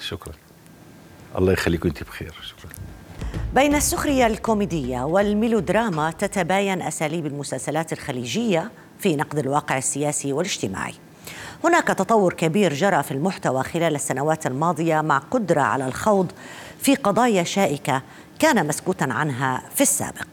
شكرا. 0.00 0.32
الله 1.38 1.52
يخليك 1.52 1.84
وأنت 1.84 2.02
بخير. 2.02 2.34
شكرا. 2.42 2.70
بين 3.54 3.74
السخرية 3.74 4.26
الكوميدية 4.26 5.00
والميلودراما 5.00 6.10
تتباين 6.10 6.82
أساليب 6.82 7.26
المسلسلات 7.26 7.92
الخليجية 7.92 8.70
في 8.98 9.16
نقد 9.16 9.38
الواقع 9.38 9.78
السياسي 9.78 10.32
والاجتماعي. 10.32 10.94
هناك 11.64 11.88
تطور 11.88 12.32
كبير 12.32 12.74
جرى 12.74 13.02
في 13.02 13.10
المحتوى 13.12 13.62
خلال 13.62 13.94
السنوات 13.94 14.46
الماضية 14.46 15.00
مع 15.00 15.18
قدرة 15.18 15.60
على 15.60 15.86
الخوض 15.86 16.32
في 16.80 16.94
قضايا 16.94 17.42
شائكة 17.42 18.02
كان 18.38 18.66
مسكوتا 18.66 19.04
عنها 19.10 19.62
في 19.74 19.80
السابق. 19.80 20.26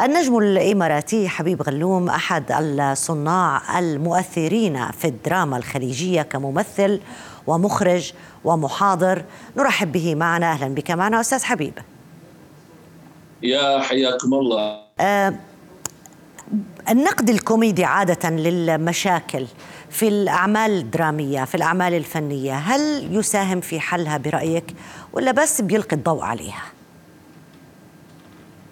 النجم 0.00 0.38
الإماراتي 0.38 1.28
حبيب 1.28 1.62
غلوم 1.62 2.08
أحد 2.08 2.44
الصناع 2.52 3.78
المؤثرين 3.78 4.90
في 4.90 5.04
الدراما 5.08 5.56
الخليجية 5.56 6.22
كممثل 6.22 7.00
ومخرج 7.46 8.12
ومحاضر 8.44 9.24
نرحب 9.56 9.92
به 9.92 10.14
معنا 10.14 10.52
أهلا 10.52 10.74
بك 10.74 10.90
معنا 10.90 11.20
أستاذ 11.20 11.44
حبيب. 11.44 11.72
يا 13.42 13.80
حياكم 13.82 14.34
الله. 14.34 14.80
آه 15.00 15.34
النقد 16.88 17.30
الكوميدي 17.30 17.84
عادة 17.84 18.30
للمشاكل 18.30 19.46
في 19.90 20.08
الأعمال 20.08 20.70
الدرامية 20.70 21.44
في 21.44 21.54
الأعمال 21.54 21.94
الفنية 21.94 22.54
هل 22.54 23.08
يساهم 23.16 23.60
في 23.60 23.80
حلها 23.80 24.16
برأيك 24.16 24.64
ولا 25.12 25.32
بس 25.32 25.60
بيلقي 25.60 25.96
الضوء 25.96 26.22
عليها؟ 26.22 26.72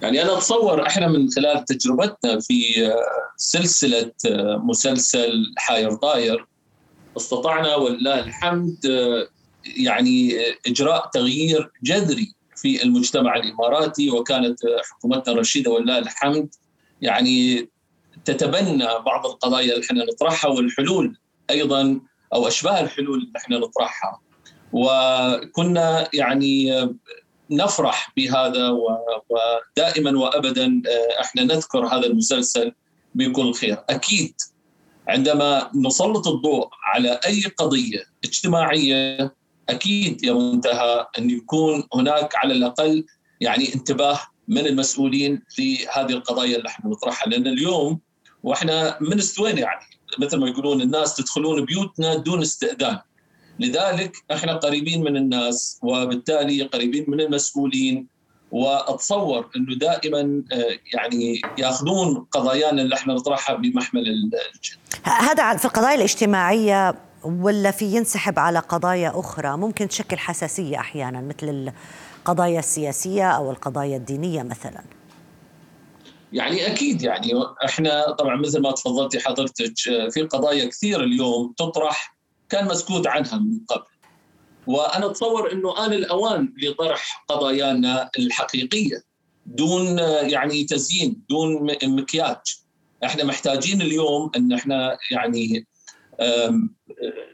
يعني 0.02 0.22
أنا 0.22 0.32
أتصور 0.32 0.86
إحنا 0.86 1.08
من 1.08 1.30
خلال 1.30 1.64
تجربتنا 1.64 2.40
في 2.40 2.86
آه، 4.26 4.56
مسلسل 4.56 5.54
حاير 5.56 5.94
طاير 5.94 6.46
استطعنا 7.16 7.76
ولله 7.76 8.20
الحمد 8.20 8.78
يعني 9.76 10.36
إجراء 10.66 11.10
تغيير 11.14 11.70
جذري 11.82 12.34
في 12.56 12.82
المجتمع 12.82 13.36
الإماراتي 13.36 14.10
وكانت 14.10 14.58
حكومتنا 14.90 15.34
الرشيده 15.34 15.70
ولله 15.70 15.98
الحمد 15.98 16.54
يعني 17.02 17.68
تتبنى 18.24 18.86
بعض 19.06 19.26
القضايا 19.26 19.74
اللي 19.74 19.84
إحنا 19.84 20.04
نطرحها 20.04 20.50
والحلول 20.50 21.18
أيضا 21.50 22.00
أو 22.34 22.48
أشباه 22.48 22.80
الحلول 22.80 23.18
اللي 23.18 23.32
إحنا 23.36 23.58
نطرحها. 23.58 24.20
وكنا 24.72 26.08
يعني 26.12 26.88
نفرح 27.50 28.12
بهذا 28.16 28.68
ودائما 29.30 30.18
وابدا 30.18 30.82
إحنا 31.20 31.42
نذكر 31.42 31.86
هذا 31.86 32.06
المسلسل 32.06 32.72
بكل 33.14 33.54
خير. 33.54 33.84
أكيد 33.90 34.34
عندما 35.08 35.70
نسلط 35.74 36.28
الضوء 36.28 36.68
على 36.84 37.20
أي 37.26 37.42
قضية 37.58 38.02
اجتماعية 38.24 39.34
أكيد 39.68 40.24
يا 40.24 40.32
منتهى 40.32 41.06
أن 41.18 41.30
يكون 41.30 41.84
هناك 41.94 42.36
على 42.36 42.54
الأقل 42.54 43.04
يعني 43.40 43.74
انتباه 43.74 44.20
من 44.48 44.66
المسؤولين 44.66 45.42
لهذه 45.58 46.10
القضايا 46.10 46.56
اللي 46.56 46.68
إحنا 46.68 46.90
نطرحها. 46.90 47.28
لأن 47.28 47.46
اليوم 47.46 48.00
وإحنا 48.48 48.98
من 49.00 49.18
استوينا 49.18 49.60
يعني 49.60 49.80
مثل 50.18 50.36
ما 50.36 50.48
يقولون 50.48 50.80
الناس 50.80 51.14
تدخلون 51.14 51.64
بيوتنا 51.64 52.14
دون 52.14 52.42
استئذان 52.42 52.98
لذلك 53.60 54.16
إحنا 54.32 54.56
قريبين 54.56 55.04
من 55.04 55.16
الناس 55.16 55.78
وبالتالي 55.82 56.62
قريبين 56.62 57.04
من 57.08 57.20
المسؤولين 57.20 58.06
وأتصور 58.52 59.50
إنه 59.56 59.74
دائما 59.78 60.42
آه، 60.52 60.78
يعني 60.94 61.40
ياخذون 61.58 62.26
قضايانا 62.30 62.82
اللي 62.82 62.94
إحنا 62.94 63.14
نطرحها 63.14 63.56
بمحمل 63.56 64.08
الجد. 64.08 64.78
هذا 65.04 65.56
في 65.56 65.64
القضايا 65.64 65.94
الاجتماعية 65.94 66.94
ولا 67.24 67.70
في 67.70 67.84
ينسحب 67.84 68.38
على 68.38 68.58
قضايا 68.58 69.12
أخرى 69.14 69.56
ممكن 69.56 69.88
تشكل 69.88 70.18
حساسية 70.18 70.78
أحيانا 70.78 71.20
مثل 71.20 71.72
القضايا 72.18 72.58
السياسية 72.58 73.30
أو 73.30 73.50
القضايا 73.50 73.96
الدينية 73.96 74.42
مثلا. 74.42 74.97
يعني 76.32 76.66
أكيد 76.66 77.02
يعني 77.02 77.32
إحنا 77.64 78.10
طبعا 78.10 78.36
مثل 78.36 78.60
ما 78.60 78.72
تفضلتي 78.72 79.20
حضرتك 79.20 79.88
آه، 79.88 80.08
في 80.08 80.22
قضايا 80.22 80.64
كثير 80.64 81.04
اليوم 81.04 81.54
تطرح 81.58 82.16
كان 82.48 82.66
مسكوت 82.66 83.06
عنها 83.06 83.38
من 83.38 83.60
قبل. 83.68 83.86
وأنا 84.66 85.06
أتصور 85.06 85.52
إنه 85.52 85.86
آن 85.86 85.92
الأوان 85.92 86.54
لطرح 86.62 87.24
قضايانا 87.28 88.10
الحقيقية 88.18 89.02
دون 89.46 89.98
يعني 90.22 90.64
تزيين 90.64 91.22
دون 91.30 91.76
مكياج. 91.84 92.36
إحنا 93.04 93.24
محتاجين 93.24 93.82
اليوم 93.82 94.30
إن 94.36 94.52
إحنا 94.52 94.98
يعني 95.10 95.66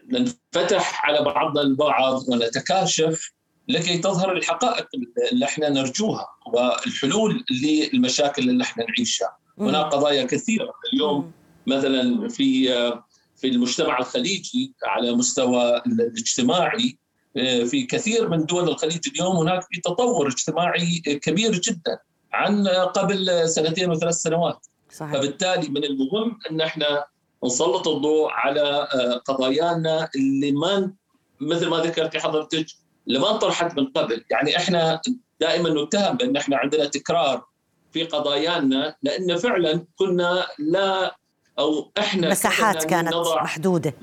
ننفتح 0.08 1.06
على 1.06 1.24
بعضنا 1.24 1.62
البعض 1.62 2.28
ونتكاشف 2.28 3.32
لكي 3.68 3.98
تظهر 3.98 4.32
الحقائق 4.32 4.86
اللي 5.32 5.44
إحنا 5.44 5.68
نرجوها 5.68 6.26
والحلول 6.46 7.44
للمشاكل 7.50 8.48
اللي 8.48 8.64
إحنا 8.64 8.84
نعيشها. 8.88 9.36
هناك 9.58 9.84
قضايا 9.84 10.24
كثيرة. 10.24 10.72
اليوم 10.92 11.32
مثلا 11.66 12.28
في 12.28 12.68
في 13.36 13.48
المجتمع 13.48 13.98
الخليجي 13.98 14.74
على 14.84 15.12
مستوى 15.12 15.82
الاجتماعي 15.86 16.98
آه، 17.36 17.64
في 17.64 17.82
كثير 17.82 18.28
من 18.28 18.44
دول 18.44 18.68
الخليج 18.68 19.00
اليوم 19.14 19.36
هناك 19.36 19.62
في 19.62 19.80
تطور 19.80 20.28
اجتماعي 20.28 21.02
كبير 21.22 21.52
جدا 21.52 21.98
عن 22.32 22.68
قبل 22.68 23.48
سنتين 23.48 23.90
وثلاث 23.90 24.14
سنوات. 24.14 24.66
صحيح. 24.92 25.12
فبالتالي 25.12 25.68
من 25.68 25.84
المهم 25.84 26.38
أن 26.50 26.60
إحنا 26.60 27.04
نسلط 27.44 27.88
الضوء 27.88 28.30
على 28.30 28.60
آه، 28.60 29.22
قضايانا 29.24 30.08
اللي 30.16 30.52
ما 30.52 30.92
مثل 31.40 31.68
ما 31.68 31.76
ذكرتي 31.76 32.20
حضرتك 32.20 32.66
اللي 33.08 33.18
ما 33.18 33.32
طرحت 33.32 33.78
من 33.78 33.86
قبل. 33.86 34.24
يعني 34.30 34.56
إحنا 34.56 35.00
دائما 35.40 35.84
نتهم 35.84 36.16
بأن 36.16 36.36
إحنا 36.36 36.56
عندنا 36.56 36.86
تكرار 36.86 37.44
في 37.92 38.04
قضايانا 38.04 38.96
لأن 39.02 39.36
فعلا 39.36 39.86
كنا 39.96 40.46
لا 40.58 41.16
أو 41.58 41.90
إحنا 41.98 42.30
مساحات 42.30 42.84
كانت 42.84 43.14
محدودة. 43.14 43.94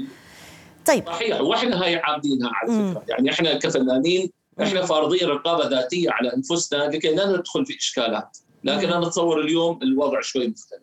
طيب. 0.85 1.07
صحيح. 1.07 1.41
وإحنا 1.41 1.83
هاي 1.83 1.95
عاملينها 1.95 2.51
على 2.53 2.91
فكرة. 2.91 3.03
يعني 3.07 3.31
إحنا 3.31 3.53
كفنانين 3.53 4.31
إحنا 4.61 4.85
فارضين 4.85 5.27
رقابة 5.27 5.67
ذاتية 5.67 6.11
على 6.11 6.33
أنفسنا 6.33 6.83
لكي 6.83 7.15
لا 7.15 7.37
ندخل 7.37 7.65
في 7.65 7.77
إشكالات. 7.77 8.37
لكن 8.63 8.89
أنا 8.89 9.07
أتصور 9.07 9.41
اليوم 9.41 9.79
الوضع 9.83 10.21
شوي 10.21 10.47
مختلف. 10.47 10.81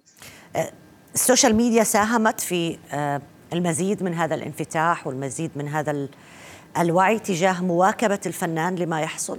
أه، 0.56 0.72
ال 1.14 1.20
social 1.20 1.54
media 1.54 1.84
ساهمت 1.84 2.40
في 2.40 2.78
أه، 2.92 3.22
المزيد 3.52 4.02
من 4.02 4.14
هذا 4.14 4.34
الانفتاح 4.34 5.06
والمزيد 5.06 5.50
من 5.56 5.68
هذا 5.68 5.90
الوعي 6.78 7.18
تجاه 7.18 7.64
مواكبة 7.64 8.20
الفنان 8.26 8.74
لما 8.74 9.00
يحصل. 9.00 9.38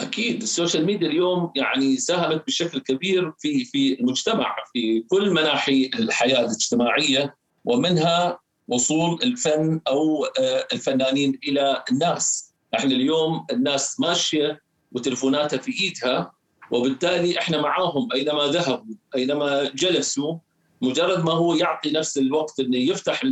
أكيد 0.00 0.42
ال 0.42 0.48
social 0.48 0.86
media 0.86 1.08
اليوم 1.08 1.52
يعني 1.56 1.96
ساهمت 1.96 2.46
بشكل 2.46 2.78
كبير 2.80 3.32
في 3.38 3.64
في 3.64 4.00
المجتمع 4.00 4.56
في 4.72 5.00
كل 5.00 5.30
مناحي 5.30 5.90
الحياة 5.94 6.40
الاجتماعية 6.40 7.34
ومنها 7.64 8.38
وصول 8.68 9.18
الفن 9.22 9.80
أو 9.88 10.24
آه، 10.24 10.66
الفنانين 10.72 11.38
إلى 11.48 11.84
الناس، 11.90 12.52
إحنا 12.74 12.90
اليوم 12.90 13.46
الناس 13.52 14.00
ماشية 14.00 14.60
وتلفوناتها 14.92 15.56
في 15.56 15.72
إيدها 15.82 16.32
وبالتالي 16.70 17.38
إحنا 17.38 17.60
معاهم 17.60 18.08
أينما 18.14 18.46
ذهبوا 18.46 18.94
أينما 19.16 19.70
جلسوا 19.74 20.38
مجرد 20.82 21.24
ما 21.24 21.32
هو 21.32 21.54
يعطي 21.54 21.90
نفس 21.90 22.18
الوقت 22.18 22.60
إنه 22.60 22.76
يفتح 22.76 23.22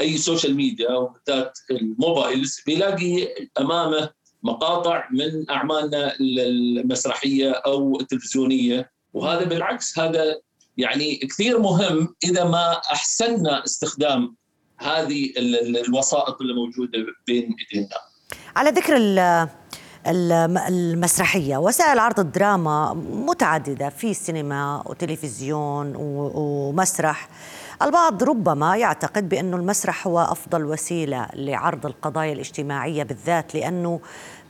أي 0.00 0.18
social 0.18 0.56
media 0.56 0.90
وبالذات 0.90 1.58
ال 1.70 1.81
mobiles 1.81 2.60
بيلاقي 2.66 3.28
أمامه 3.60 4.10
مقاطع 4.42 5.08
من 5.10 5.50
أعمالنا 5.50 6.12
المسرحية 6.20 7.50
أو 7.50 8.00
التلفزيونية 8.00 8.90
وهذا 9.14 9.44
بالعكس 9.44 9.98
هذا 9.98 10.40
يعني 10.76 11.16
كثير 11.16 11.58
مهم 11.58 12.14
إذا 12.24 12.44
ما 12.44 12.80
أحسننا 12.92 13.64
استخدام 13.64 14.36
هذه 14.78 15.32
الوسائط 15.36 16.40
اللي 16.40 16.54
موجودة 16.54 16.98
بين 17.26 17.56
إيدينا. 17.58 17.96
على 18.56 18.70
ذكر 18.70 18.96
المسرحية 20.68 21.56
وسائل 21.56 21.98
عرض 21.98 22.20
الدراما 22.20 22.94
متعددة 23.12 23.88
في 23.88 24.14
سينما 24.14 24.82
وتلفزيون 24.86 25.92
ومسرح 25.96 27.28
البعض 27.82 28.22
ربما 28.22 28.76
يعتقد 28.76 29.28
بأن 29.28 29.54
المسرح 29.54 30.06
هو 30.06 30.20
أفضل 30.20 30.64
وسيلة 30.64 31.28
لعرض 31.34 31.86
القضايا 31.86 32.32
الاجتماعية 32.32 33.02
بالذات 33.02 33.54
لأنه 33.54 34.00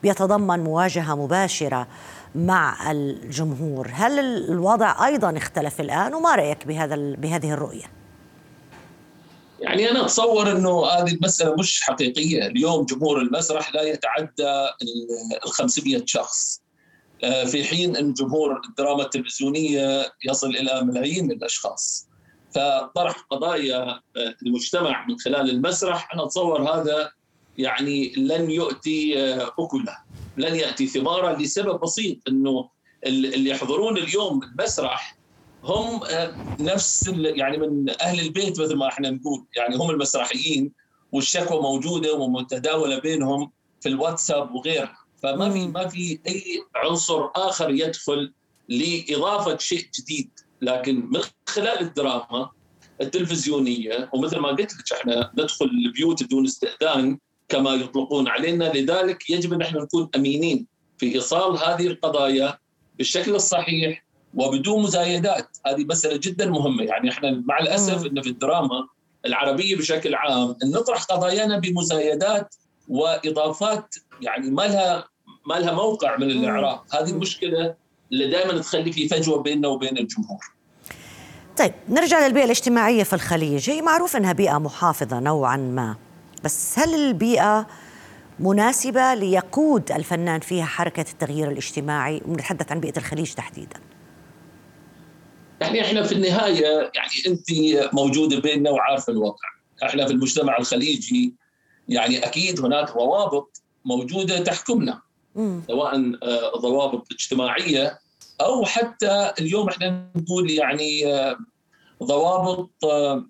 بيتضمن 0.02 0.64
مواجهة 0.64 1.14
مباشرة 1.14 1.88
مع 2.34 2.90
الجمهور 2.90 3.90
هل 3.92 4.18
الوضع 4.18 5.06
أيضا 5.06 5.36
اختلف 5.36 5.80
الآن 5.80 6.14
وما 6.14 6.34
رأيك 6.34 6.66
بهذا 6.66 6.96
بهذه 6.96 7.52
الرؤية 7.52 7.84
يعني 9.60 9.90
أنا 9.90 10.04
أتصور 10.04 10.52
إنه 10.52 10.86
هذه 10.86 11.12
المسألة 11.12 11.54
مش 11.54 11.80
حقيقية، 11.80 12.46
اليوم 12.46 12.84
جمهور 12.84 13.20
المسرح 13.20 13.74
لا 13.74 13.82
يتعدى 13.82 14.66
ال 15.44 15.52
500 15.52 16.02
شخص. 16.06 16.60
آه، 17.24 17.44
في 17.44 17.64
حين 17.64 17.96
إن 17.96 18.12
جمهور 18.12 18.60
الدراما 18.68 19.02
التلفزيونية 19.02 20.12
يصل 20.24 20.50
إلى 20.50 20.82
ملايين 20.84 21.30
الأشخاص. 21.30 22.05
فطرح 22.56 23.26
قضايا 23.30 23.82
آه، 23.82 24.00
المجتمع 24.46 25.06
من 25.06 25.18
خلال 25.18 25.50
المسرح. 25.50 26.14
أنا 26.14 26.24
أتصور 26.24 26.62
هذا 26.62 27.12
يعني 27.58 28.12
لن 28.16 28.50
يؤتي 28.50 29.18
آه، 29.18 29.52
أكله 29.58 29.98
لن 30.36 30.54
يأتي 30.54 30.86
ثمارا 30.86 31.38
لسبب 31.38 31.80
بسيط 31.80 32.18
إنه 32.28 32.68
اللي 33.06 33.50
يحضرون 33.50 33.98
اليوم 33.98 34.42
المسرح 34.42 35.16
هم 35.64 36.00
آه، 36.04 36.34
نفس 36.60 37.10
يعني 37.16 37.58
من 37.58 37.90
أهل 38.00 38.20
البيت 38.20 38.60
مثل 38.60 38.76
ما 38.76 38.88
إحنا 38.88 39.10
نقول. 39.10 39.44
يعني 39.56 39.76
هم 39.76 39.90
المسرحيين 39.90 40.72
والشكوى 41.12 41.62
موجودة 41.62 42.14
ومتداولة 42.14 42.98
بينهم 42.98 43.52
في 43.80 43.88
الواتساب 43.88 44.54
وغيرها. 44.54 44.98
فما 45.22 45.50
في 45.50 45.66
ما 45.66 45.88
في 45.88 46.20
أي 46.28 46.44
عنصر 46.76 47.28
آخر 47.36 47.70
يدخل 47.70 48.32
لإضافة 48.68 49.58
شيء 49.58 49.88
جديد. 50.00 50.30
لكن 50.62 51.06
من 51.10 51.20
خلال 51.48 51.80
الدراما 51.80 52.50
التلفزيونية 53.00 54.10
ومثل 54.14 54.38
ما 54.38 54.48
قلت 54.48 54.74
لك 54.74 54.92
إحنا 54.92 55.32
ندخل 55.38 55.64
البيوت 55.86 56.22
بدون 56.22 56.44
استئذان 56.44 57.18
كما 57.48 57.70
يطلقون 57.74 58.28
علينا. 58.28 58.64
لذلك 58.64 59.30
يجب 59.30 59.52
أن 59.52 59.62
إحنا 59.62 59.80
نكون 59.82 60.08
أمينين 60.16 60.66
في 60.98 61.14
إيصال 61.14 61.58
هذه 61.58 61.86
القضايا 61.86 62.58
بالشكل 62.98 63.34
الصحيح 63.34 64.04
وبدون 64.34 64.82
مزايدات. 64.82 65.56
هذه 65.66 65.84
مسألة 65.84 66.16
جدا 66.16 66.46
مهمة. 66.46 66.84
يعني 66.84 67.10
إحنا 67.10 67.42
مع 67.46 67.58
الأسف 67.58 68.06
إن 68.06 68.22
في 68.22 68.28
الدراما 68.28 68.88
العربية 69.26 69.76
بشكل 69.76 70.14
عام 70.14 70.56
نطرح 70.64 71.04
قضايانا 71.04 71.58
بمزايدات 71.58 72.54
وإضافات 72.88 73.94
يعني 74.22 74.50
ما 74.50 74.62
لها 74.62 75.08
ما 75.46 75.54
لها 75.54 75.72
موقع 75.72 76.16
من 76.16 76.30
الإعراب. 76.30 76.80
هذه 76.90 77.10
المشكلة 77.10 77.74
اللي 78.12 78.30
دائما 78.30 78.60
تخلي 78.60 78.92
في 78.92 79.08
فجوه 79.08 79.42
بيننا 79.42 79.68
وبين 79.68 79.98
الجمهور. 79.98 80.44
طيب 81.56 81.72
نرجع 81.88 82.26
للبيئة 82.26 82.44
الاجتماعية 82.44 83.02
في 83.02 83.12
الخليج. 83.12 83.70
هي 83.70 83.82
معروف 83.82 84.16
إنها 84.16 84.32
بيئة 84.32 84.58
محافظة 84.58 85.20
نوعا 85.20 85.56
ما 85.56 85.96
بس 86.44 86.78
هل 86.78 86.94
البيئة 86.94 87.66
مناسبة 88.40 89.14
ليقود 89.14 89.92
الفنان 89.92 90.40
فيها 90.40 90.64
حركة 90.64 91.04
التغيير 91.12 91.50
الاجتماعي؟ 91.50 92.22
ونتحدث 92.26 92.72
عن 92.72 92.80
بيئة 92.80 92.96
الخليج 92.96 93.32
تحديدا. 93.32 93.80
يعني 95.60 95.80
إحنا 95.80 96.02
في 96.02 96.12
النهاية 96.12 96.90
يعني 96.94 97.10
أنت 97.26 97.44
موجودة 97.92 98.40
بيننا 98.40 98.70
وعارفة 98.70 99.12
الواقع 99.12 99.48
إحنا 99.82 100.06
في 100.06 100.12
المجتمع 100.12 100.58
الخليجي 100.58 101.34
يعني 101.88 102.26
أكيد 102.26 102.60
هناك 102.60 102.90
روابط 102.90 103.62
موجودة 103.84 104.38
تحكمنا. 104.44 105.02
سواء 105.66 106.12
آه، 106.22 106.58
ضوابط 106.58 107.06
اجتماعية 107.12 107.98
أو 108.40 108.64
حتى 108.64 109.32
اليوم 109.40 109.68
إحنا 109.68 110.10
نقول 110.16 110.50
يعني 110.50 111.14
آه، 111.14 111.36
ضوابط 112.02 112.84
آه، 112.84 113.26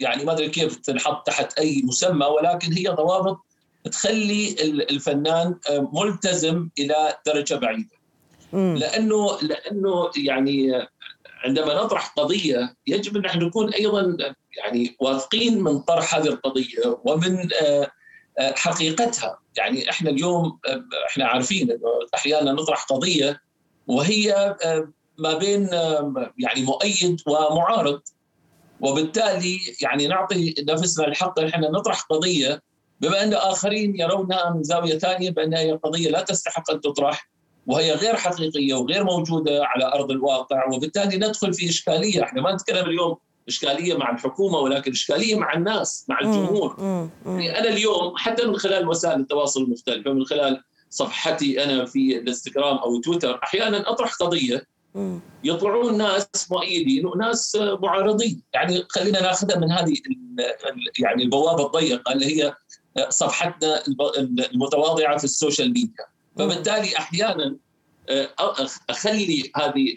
يعني 0.00 0.24
ما 0.24 0.32
أدري 0.32 0.48
كيف 0.48 0.76
تنحط 0.76 1.26
تحت 1.26 1.58
أي 1.58 1.82
مسمى 1.84 2.26
ولكن 2.26 2.72
هي 2.72 2.88
ضوابط 2.88 3.38
تخلي 3.84 4.56
الفنان 4.90 5.54
ملتزم 5.70 6.68
إلى 6.78 7.16
درجة 7.26 7.54
بعيدة. 7.54 7.96
لأنه 8.52 9.38
لأنه 9.42 10.10
يعني 10.16 10.86
عندما 11.44 11.74
نطرح 11.74 12.08
قضية 12.08 12.76
يجب 12.86 13.16
أن 13.16 13.22
نحن 13.22 13.38
نكون 13.38 13.72
أيضا 13.72 14.16
يعني 14.56 14.96
واثقين 15.00 15.62
من 15.62 15.78
طرح 15.78 16.14
هذه 16.14 16.26
القضية 16.26 16.98
ومن 17.04 17.38
آه، 17.38 17.64
آه، 17.64 17.90
حقيقتها. 18.40 19.38
يعني 19.56 19.90
إحنا 19.90 20.10
اليوم 20.10 20.58
آه، 20.68 20.84
إحنا 21.10 21.26
عارفين 21.26 21.78
أحيانا 22.14 22.52
نطرح 22.52 22.84
قضية 22.84 23.40
وهي 23.86 24.56
ما 25.18 25.34
بين 25.34 25.68
يعني 26.38 26.62
مؤيد 26.62 27.20
ومعارض. 27.26 28.00
وبالتالي 28.80 29.58
يعني 29.82 30.06
نعطي 30.06 30.54
نفسنا 30.60 31.06
الحق 31.06 31.40
إحنا 31.40 31.70
نطرح 31.70 32.00
قضية 32.00 32.62
بما 33.00 33.22
إن 33.22 33.34
آخرين 33.34 34.00
يرونها 34.00 34.50
من 34.50 34.62
زاوية 34.62 34.98
ثانية 34.98 35.30
بانها 35.30 35.76
قضية 35.76 36.10
لا 36.10 36.20
تستحق 36.20 36.70
أن 36.70 36.80
تطرح 36.80 37.28
وهي 37.66 37.92
غير 37.92 38.16
حقيقية 38.16 38.74
وغير 38.74 39.04
موجودة 39.04 39.64
على 39.64 39.84
أرض 39.84 40.10
الواقع. 40.10 40.74
وبالتالي 40.74 41.16
ندخل 41.16 41.54
في 41.54 41.68
إشكالية. 41.68 42.22
إحنا 42.22 42.42
ما 42.42 42.52
نتكلم 42.54 42.86
اليوم 42.86 43.16
إشكالية 43.48 43.96
مع 43.96 44.10
الحكومة 44.10 44.58
ولكن 44.58 44.92
إشكالية 44.92 45.34
مع 45.34 45.54
الناس 45.54 46.06
مع 46.08 46.20
الجمهور. 46.20 46.76
يعني 47.26 47.58
أنا 47.58 47.68
اليوم 47.68 48.16
حتى 48.16 48.46
من 48.46 48.56
خلال 48.56 48.88
وسائل 48.88 49.20
التواصل 49.20 49.62
المختلفة 49.62 50.12
من 50.12 50.24
خلال 50.24 50.62
صفحتي 50.90 51.64
أنا 51.64 51.84
في 51.84 52.18
الإنستغرام 52.18 52.76
أو 52.76 53.00
تويتر 53.00 53.40
أحيانا 53.44 53.90
أطرح 53.90 54.14
قضية 54.14 54.66
يطلعون 55.44 55.98
ناس 55.98 56.28
مؤيدين 56.50 57.06
وناس 57.06 57.58
معارضين. 57.82 58.42
يعني 58.54 58.84
خلينا 58.88 59.22
ناخذها 59.22 59.58
من 59.58 59.72
هذه 59.72 59.94
يعني 60.98 61.22
البوابة 61.22 61.66
الضيقة 61.66 62.12
اللي 62.12 62.26
هي 62.26 62.54
صفحتنا 63.08 63.82
المتواضعة 64.52 65.18
في 65.18 65.24
ال 65.24 65.30
social 65.30 65.68
media. 65.68 66.04
فبالتالي 66.38 66.96
أحيانا 66.98 67.56
أخلي 68.90 69.50
هذه 69.56 69.94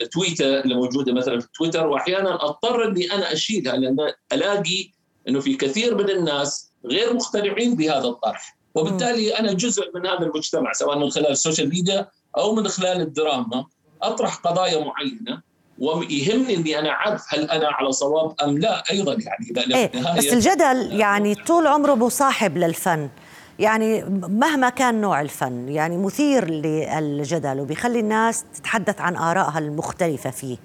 التويته 0.00 0.60
اللي 0.60 0.74
موجودة 0.74 1.12
مثلا 1.12 1.40
في 1.40 1.46
تويتر 1.58 1.86
واحيانا 1.86 2.34
أضطر 2.44 2.88
إني 2.88 3.12
أنا 3.12 3.32
اشيلها 3.32 3.76
لأن 3.76 4.12
ألاقي 4.32 4.90
إنه 5.28 5.40
في 5.40 5.54
كثير 5.54 5.94
من 5.94 6.10
الناس 6.10 6.70
غير 6.86 7.14
مقتنعين 7.14 7.74
بهذا 7.76 8.04
الطرح. 8.04 8.56
وبالتالي 8.74 9.38
أنا 9.38 9.52
جزء 9.52 9.82
من 9.94 10.06
هذا 10.06 10.18
المجتمع 10.26 10.72
سواء 10.72 10.98
من 10.98 11.10
خلال 11.10 11.30
ال 11.30 11.35
social 11.35 11.68
media 11.68 12.08
أو 12.38 12.54
من 12.54 12.68
خلال 12.68 13.00
الدراما 13.00 13.64
أطرح 14.02 14.36
قضايا 14.36 14.84
معينة 14.84 15.42
ويهمني 15.78 16.54
إني 16.56 16.78
أنا 16.78 16.90
أعرف 16.90 17.22
هل 17.28 17.50
أنا 17.50 17.68
على 17.68 17.92
صواب 17.92 18.34
أم 18.44 18.58
لا 18.58 18.82
أيضا 18.90 19.12
يعني 19.12 19.74
إيه 19.74 19.90
بس 20.18 20.32
الجدل 20.32 21.00
يعني 21.00 21.34
طول 21.34 21.66
عمره 21.66 21.94
مصاحب 21.94 22.58
للفن. 22.58 23.08
يعني 23.58 24.04
مهما 24.28 24.68
كان 24.68 25.00
نوع 25.00 25.20
الفن 25.20 25.68
يعني 25.68 25.96
مثير 25.96 26.50
للجدل 26.50 27.60
وبيخلي 27.60 28.00
الناس 28.00 28.44
تتحدث 28.54 29.00
عن 29.00 29.16
آرائها 29.16 29.58
المختلفة 29.58 30.30
فيه. 30.30 30.56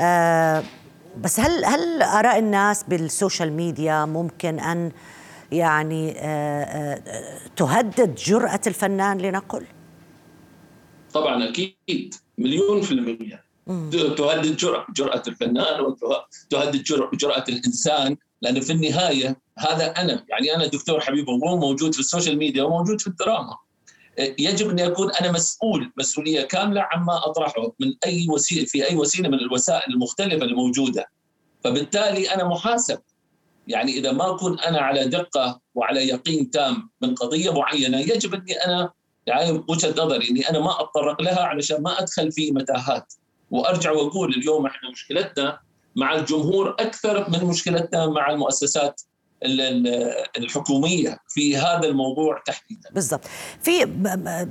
آه 0.00 0.62
بس 1.20 1.40
هل 1.40 1.64
هل 1.64 2.02
آراء 2.02 2.38
الناس 2.38 2.82
بالسوشيال 2.82 3.52
ميديا 3.52 4.04
ممكن 4.04 4.60
أن 4.60 4.92
يعني 5.52 6.14
آه 6.18 6.64
آه 6.64 7.00
تهدد 7.56 8.14
جرأة 8.14 8.60
الفنان 8.66 9.18
لنقل؟ 9.18 9.64
طبعا 11.12 11.48
أكيد 11.48 12.14
مليون 12.38 12.82
في 12.82 12.92
المية. 12.92 13.44
تهدد 13.90 14.56
جرأة 14.56 14.86
جرأة 14.96 15.22
الفنان 15.28 15.80
وتهدد 15.80 16.82
جرأة 17.14 17.44
الإنسان 17.48 18.16
لأنه 18.44 18.60
في 18.60 18.72
النهاية 18.72 19.40
هذا 19.58 19.86
أنا 19.86 20.24
يعني 20.28 20.54
أنا 20.56 20.66
دكتور 20.66 21.00
حبيب 21.00 21.30
غلوم 21.30 21.60
موجود 21.60 21.94
في 21.94 22.00
ال 22.00 22.05
social 22.05 22.38
media 22.38 22.62
وموجود 22.62 23.00
في 23.00 23.06
الدراما. 23.06 23.56
يجب 24.18 24.70
أن 24.70 24.78
يكون 24.78 25.10
أنا 25.20 25.32
مسؤول 25.32 25.92
مسؤولية 25.96 26.42
كاملة 26.42 26.86
عما 26.92 27.26
أطرحه 27.26 27.72
من 27.80 27.94
أي 28.06 28.26
وسيله 28.30 28.64
في 28.64 28.90
أي 28.90 28.96
وسيلة 28.96 29.28
من 29.28 29.38
الوسائل 29.38 29.92
المختلفة 29.94 30.44
الموجودة. 30.44 31.06
فبالتالي 31.64 32.34
أنا 32.34 32.44
محاسب. 32.44 32.98
يعني 33.66 33.92
إذا 33.92 34.12
ما 34.12 34.34
أكون 34.34 34.60
أنا 34.60 34.78
على 34.78 35.04
دقة 35.04 35.60
وعلى 35.74 36.08
يقين 36.08 36.50
تام 36.50 36.90
من 37.00 37.14
قضية 37.14 37.52
معينة 37.52 38.00
يجب 38.00 38.34
أني 38.34 38.52
أنا 38.52 38.92
يعني 39.26 39.64
وجهة 39.68 39.94
نظري 40.04 40.30
أني 40.30 40.50
أنا 40.50 40.58
ما 40.60 40.80
أتطرق 40.80 41.22
لها 41.22 41.40
علشان 41.40 41.82
ما 41.82 42.00
أدخل 42.00 42.32
في 42.32 42.50
متاهات. 42.50 43.14
وأرجع 43.50 43.90
وأقول 43.90 44.34
اليوم 44.34 44.66
إحنا 44.66 44.90
مشكلتنا 44.90 45.58
مع 45.96 46.14
الجمهور 46.14 46.70
أكثر 46.70 47.30
من 47.30 47.44
مشكلتنا 47.44 48.06
مع 48.06 48.30
المؤسسات 48.30 49.00
الحكومية 50.36 51.18
في 51.28 51.56
هذا 51.56 51.88
الموضوع 51.88 52.42
تحديدا. 52.46 52.90
بالضبط. 52.90 53.24
في 53.62 53.82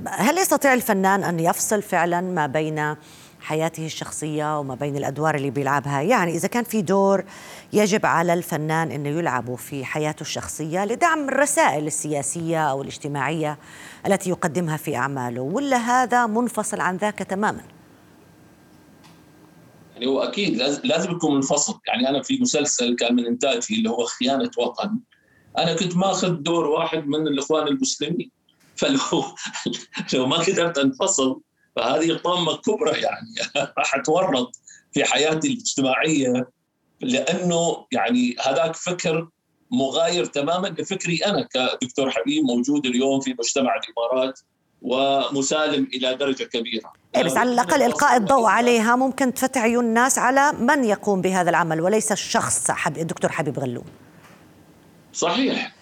هل 0.08 0.38
يستطيع 0.38 0.74
الفنان 0.74 1.24
أن 1.24 1.40
يفصل 1.40 1.82
فعلا 1.82 2.20
ما 2.20 2.46
بين 2.46 2.96
حياته 3.40 3.86
الشخصية 3.86 4.58
وما 4.58 4.74
بين 4.74 4.96
الأدوار 4.96 5.34
اللي 5.34 5.50
بيلعبها؟ 5.50 6.00
يعني 6.00 6.34
إذا 6.34 6.48
كان 6.48 6.64
في 6.64 6.82
دور 6.82 7.24
يجب 7.72 8.06
على 8.06 8.32
الفنان 8.32 8.90
أنه 8.90 9.08
يلعبه 9.08 9.56
في 9.56 9.84
حياته 9.84 10.20
الشخصية 10.20 10.84
لدعم 10.84 11.28
الرسائل 11.28 11.86
السياسية 11.86 12.70
أو 12.70 12.82
الاجتماعية 12.82 13.58
التي 14.06 14.30
يقدمها 14.30 14.76
في 14.76 14.96
أعماله 14.96 15.42
ولا 15.42 15.76
هذا 15.76 16.26
منفصل 16.26 16.80
عن 16.80 16.96
ذاك 16.96 17.18
تماماً؟ 17.18 17.73
يعني 19.94 20.06
هو 20.06 20.22
أكيد 20.22 20.56
لازم 20.84 21.10
يكون 21.10 21.34
منفصل. 21.34 21.80
يعني 21.86 22.08
أنا 22.08 22.22
في 22.22 22.38
مسلسل 22.40 22.96
كان 22.96 23.14
من 23.14 23.26
إنتاجي 23.26 23.74
اللي 23.74 23.90
هو 23.90 24.04
خيانة 24.04 24.50
وطن. 24.58 25.00
أنا 25.58 25.74
كنت 25.74 25.96
ماخذ 25.96 26.30
دور 26.30 26.66
واحد 26.66 27.06
من 27.06 27.26
الإخوان 27.26 27.68
المسلمين. 27.68 28.30
فلو 28.76 28.98
لو 30.14 30.26
ما 30.26 30.36
قدرت 30.36 30.78
أنفصل 30.78 31.40
فهذه 31.76 32.14
طامه 32.14 32.56
كبرى 32.56 33.00
يعني 33.00 33.34
راح 33.78 33.94
أتورط 33.94 34.56
في 34.92 35.04
حياتي 35.04 35.48
الاجتماعية. 35.48 36.50
لأنه 37.00 37.86
يعني 37.92 38.36
هذاك 38.46 38.76
فكر 38.76 39.28
مغاير 39.70 40.24
تماما 40.24 40.68
لفكري 40.68 41.16
أنا 41.16 41.48
كدكتور 41.54 42.10
حبيب 42.10 42.44
موجود 42.44 42.86
اليوم 42.86 43.20
في 43.20 43.34
مجتمع 43.38 43.74
الإمارات 43.76 44.40
ومسالم 44.82 45.88
إلى 45.94 46.14
درجة 46.14 46.44
كبيرة. 46.44 46.92
إيه 47.16 47.24
بس 47.24 47.36
على 47.36 47.52
الأقل 47.52 47.82
إلقاء 47.82 48.16
الضوء 48.16 48.46
عليها 48.46 48.96
ممكن 48.96 49.34
تفتح 49.34 49.62
عيون 49.62 49.84
الناس 49.84 50.18
على 50.18 50.52
من 50.52 50.84
يقوم 50.84 51.20
بهذا 51.20 51.50
العمل 51.50 51.80
وليس 51.80 52.12
الشخص 52.12 52.70
حب 52.70 52.98
الدكتور 52.98 53.32
حبيب 53.32 53.58
غلوم. 53.58 53.84
صحيح. 55.12 55.72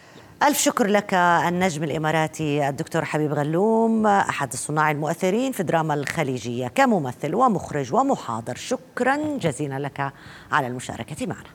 ألف 0.42 0.58
شكر 0.58 0.86
لك 0.86 1.14
النجم 1.14 1.84
الإماراتي 1.84 2.68
الدكتور 2.68 3.04
حبيب 3.04 3.32
غلوم 3.32 4.06
أحد 4.06 4.52
الصناع 4.52 4.90
المؤثرين 4.90 5.52
في 5.52 5.60
الدراما 5.60 5.94
الخليجية 5.94 6.68
كممثل 6.68 7.34
ومخرج 7.34 7.94
ومحاضر. 7.94 8.56
شكرا 8.56 9.16
جزيلا 9.38 9.78
لك 9.78 10.12
على 10.52 10.66
المشاركة 10.66 11.26
معنا. 11.26 11.50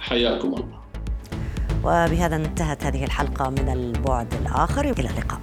حياكم 0.00 0.48
الله. 0.48 0.78
وبهذا 1.84 2.36
انتهت 2.36 2.84
هذه 2.84 3.04
الحلقة 3.04 3.50
من 3.50 3.68
البعد 3.72 4.34
الآخر. 4.34 4.84
إلى 4.84 5.08
اللقاء. 5.10 5.40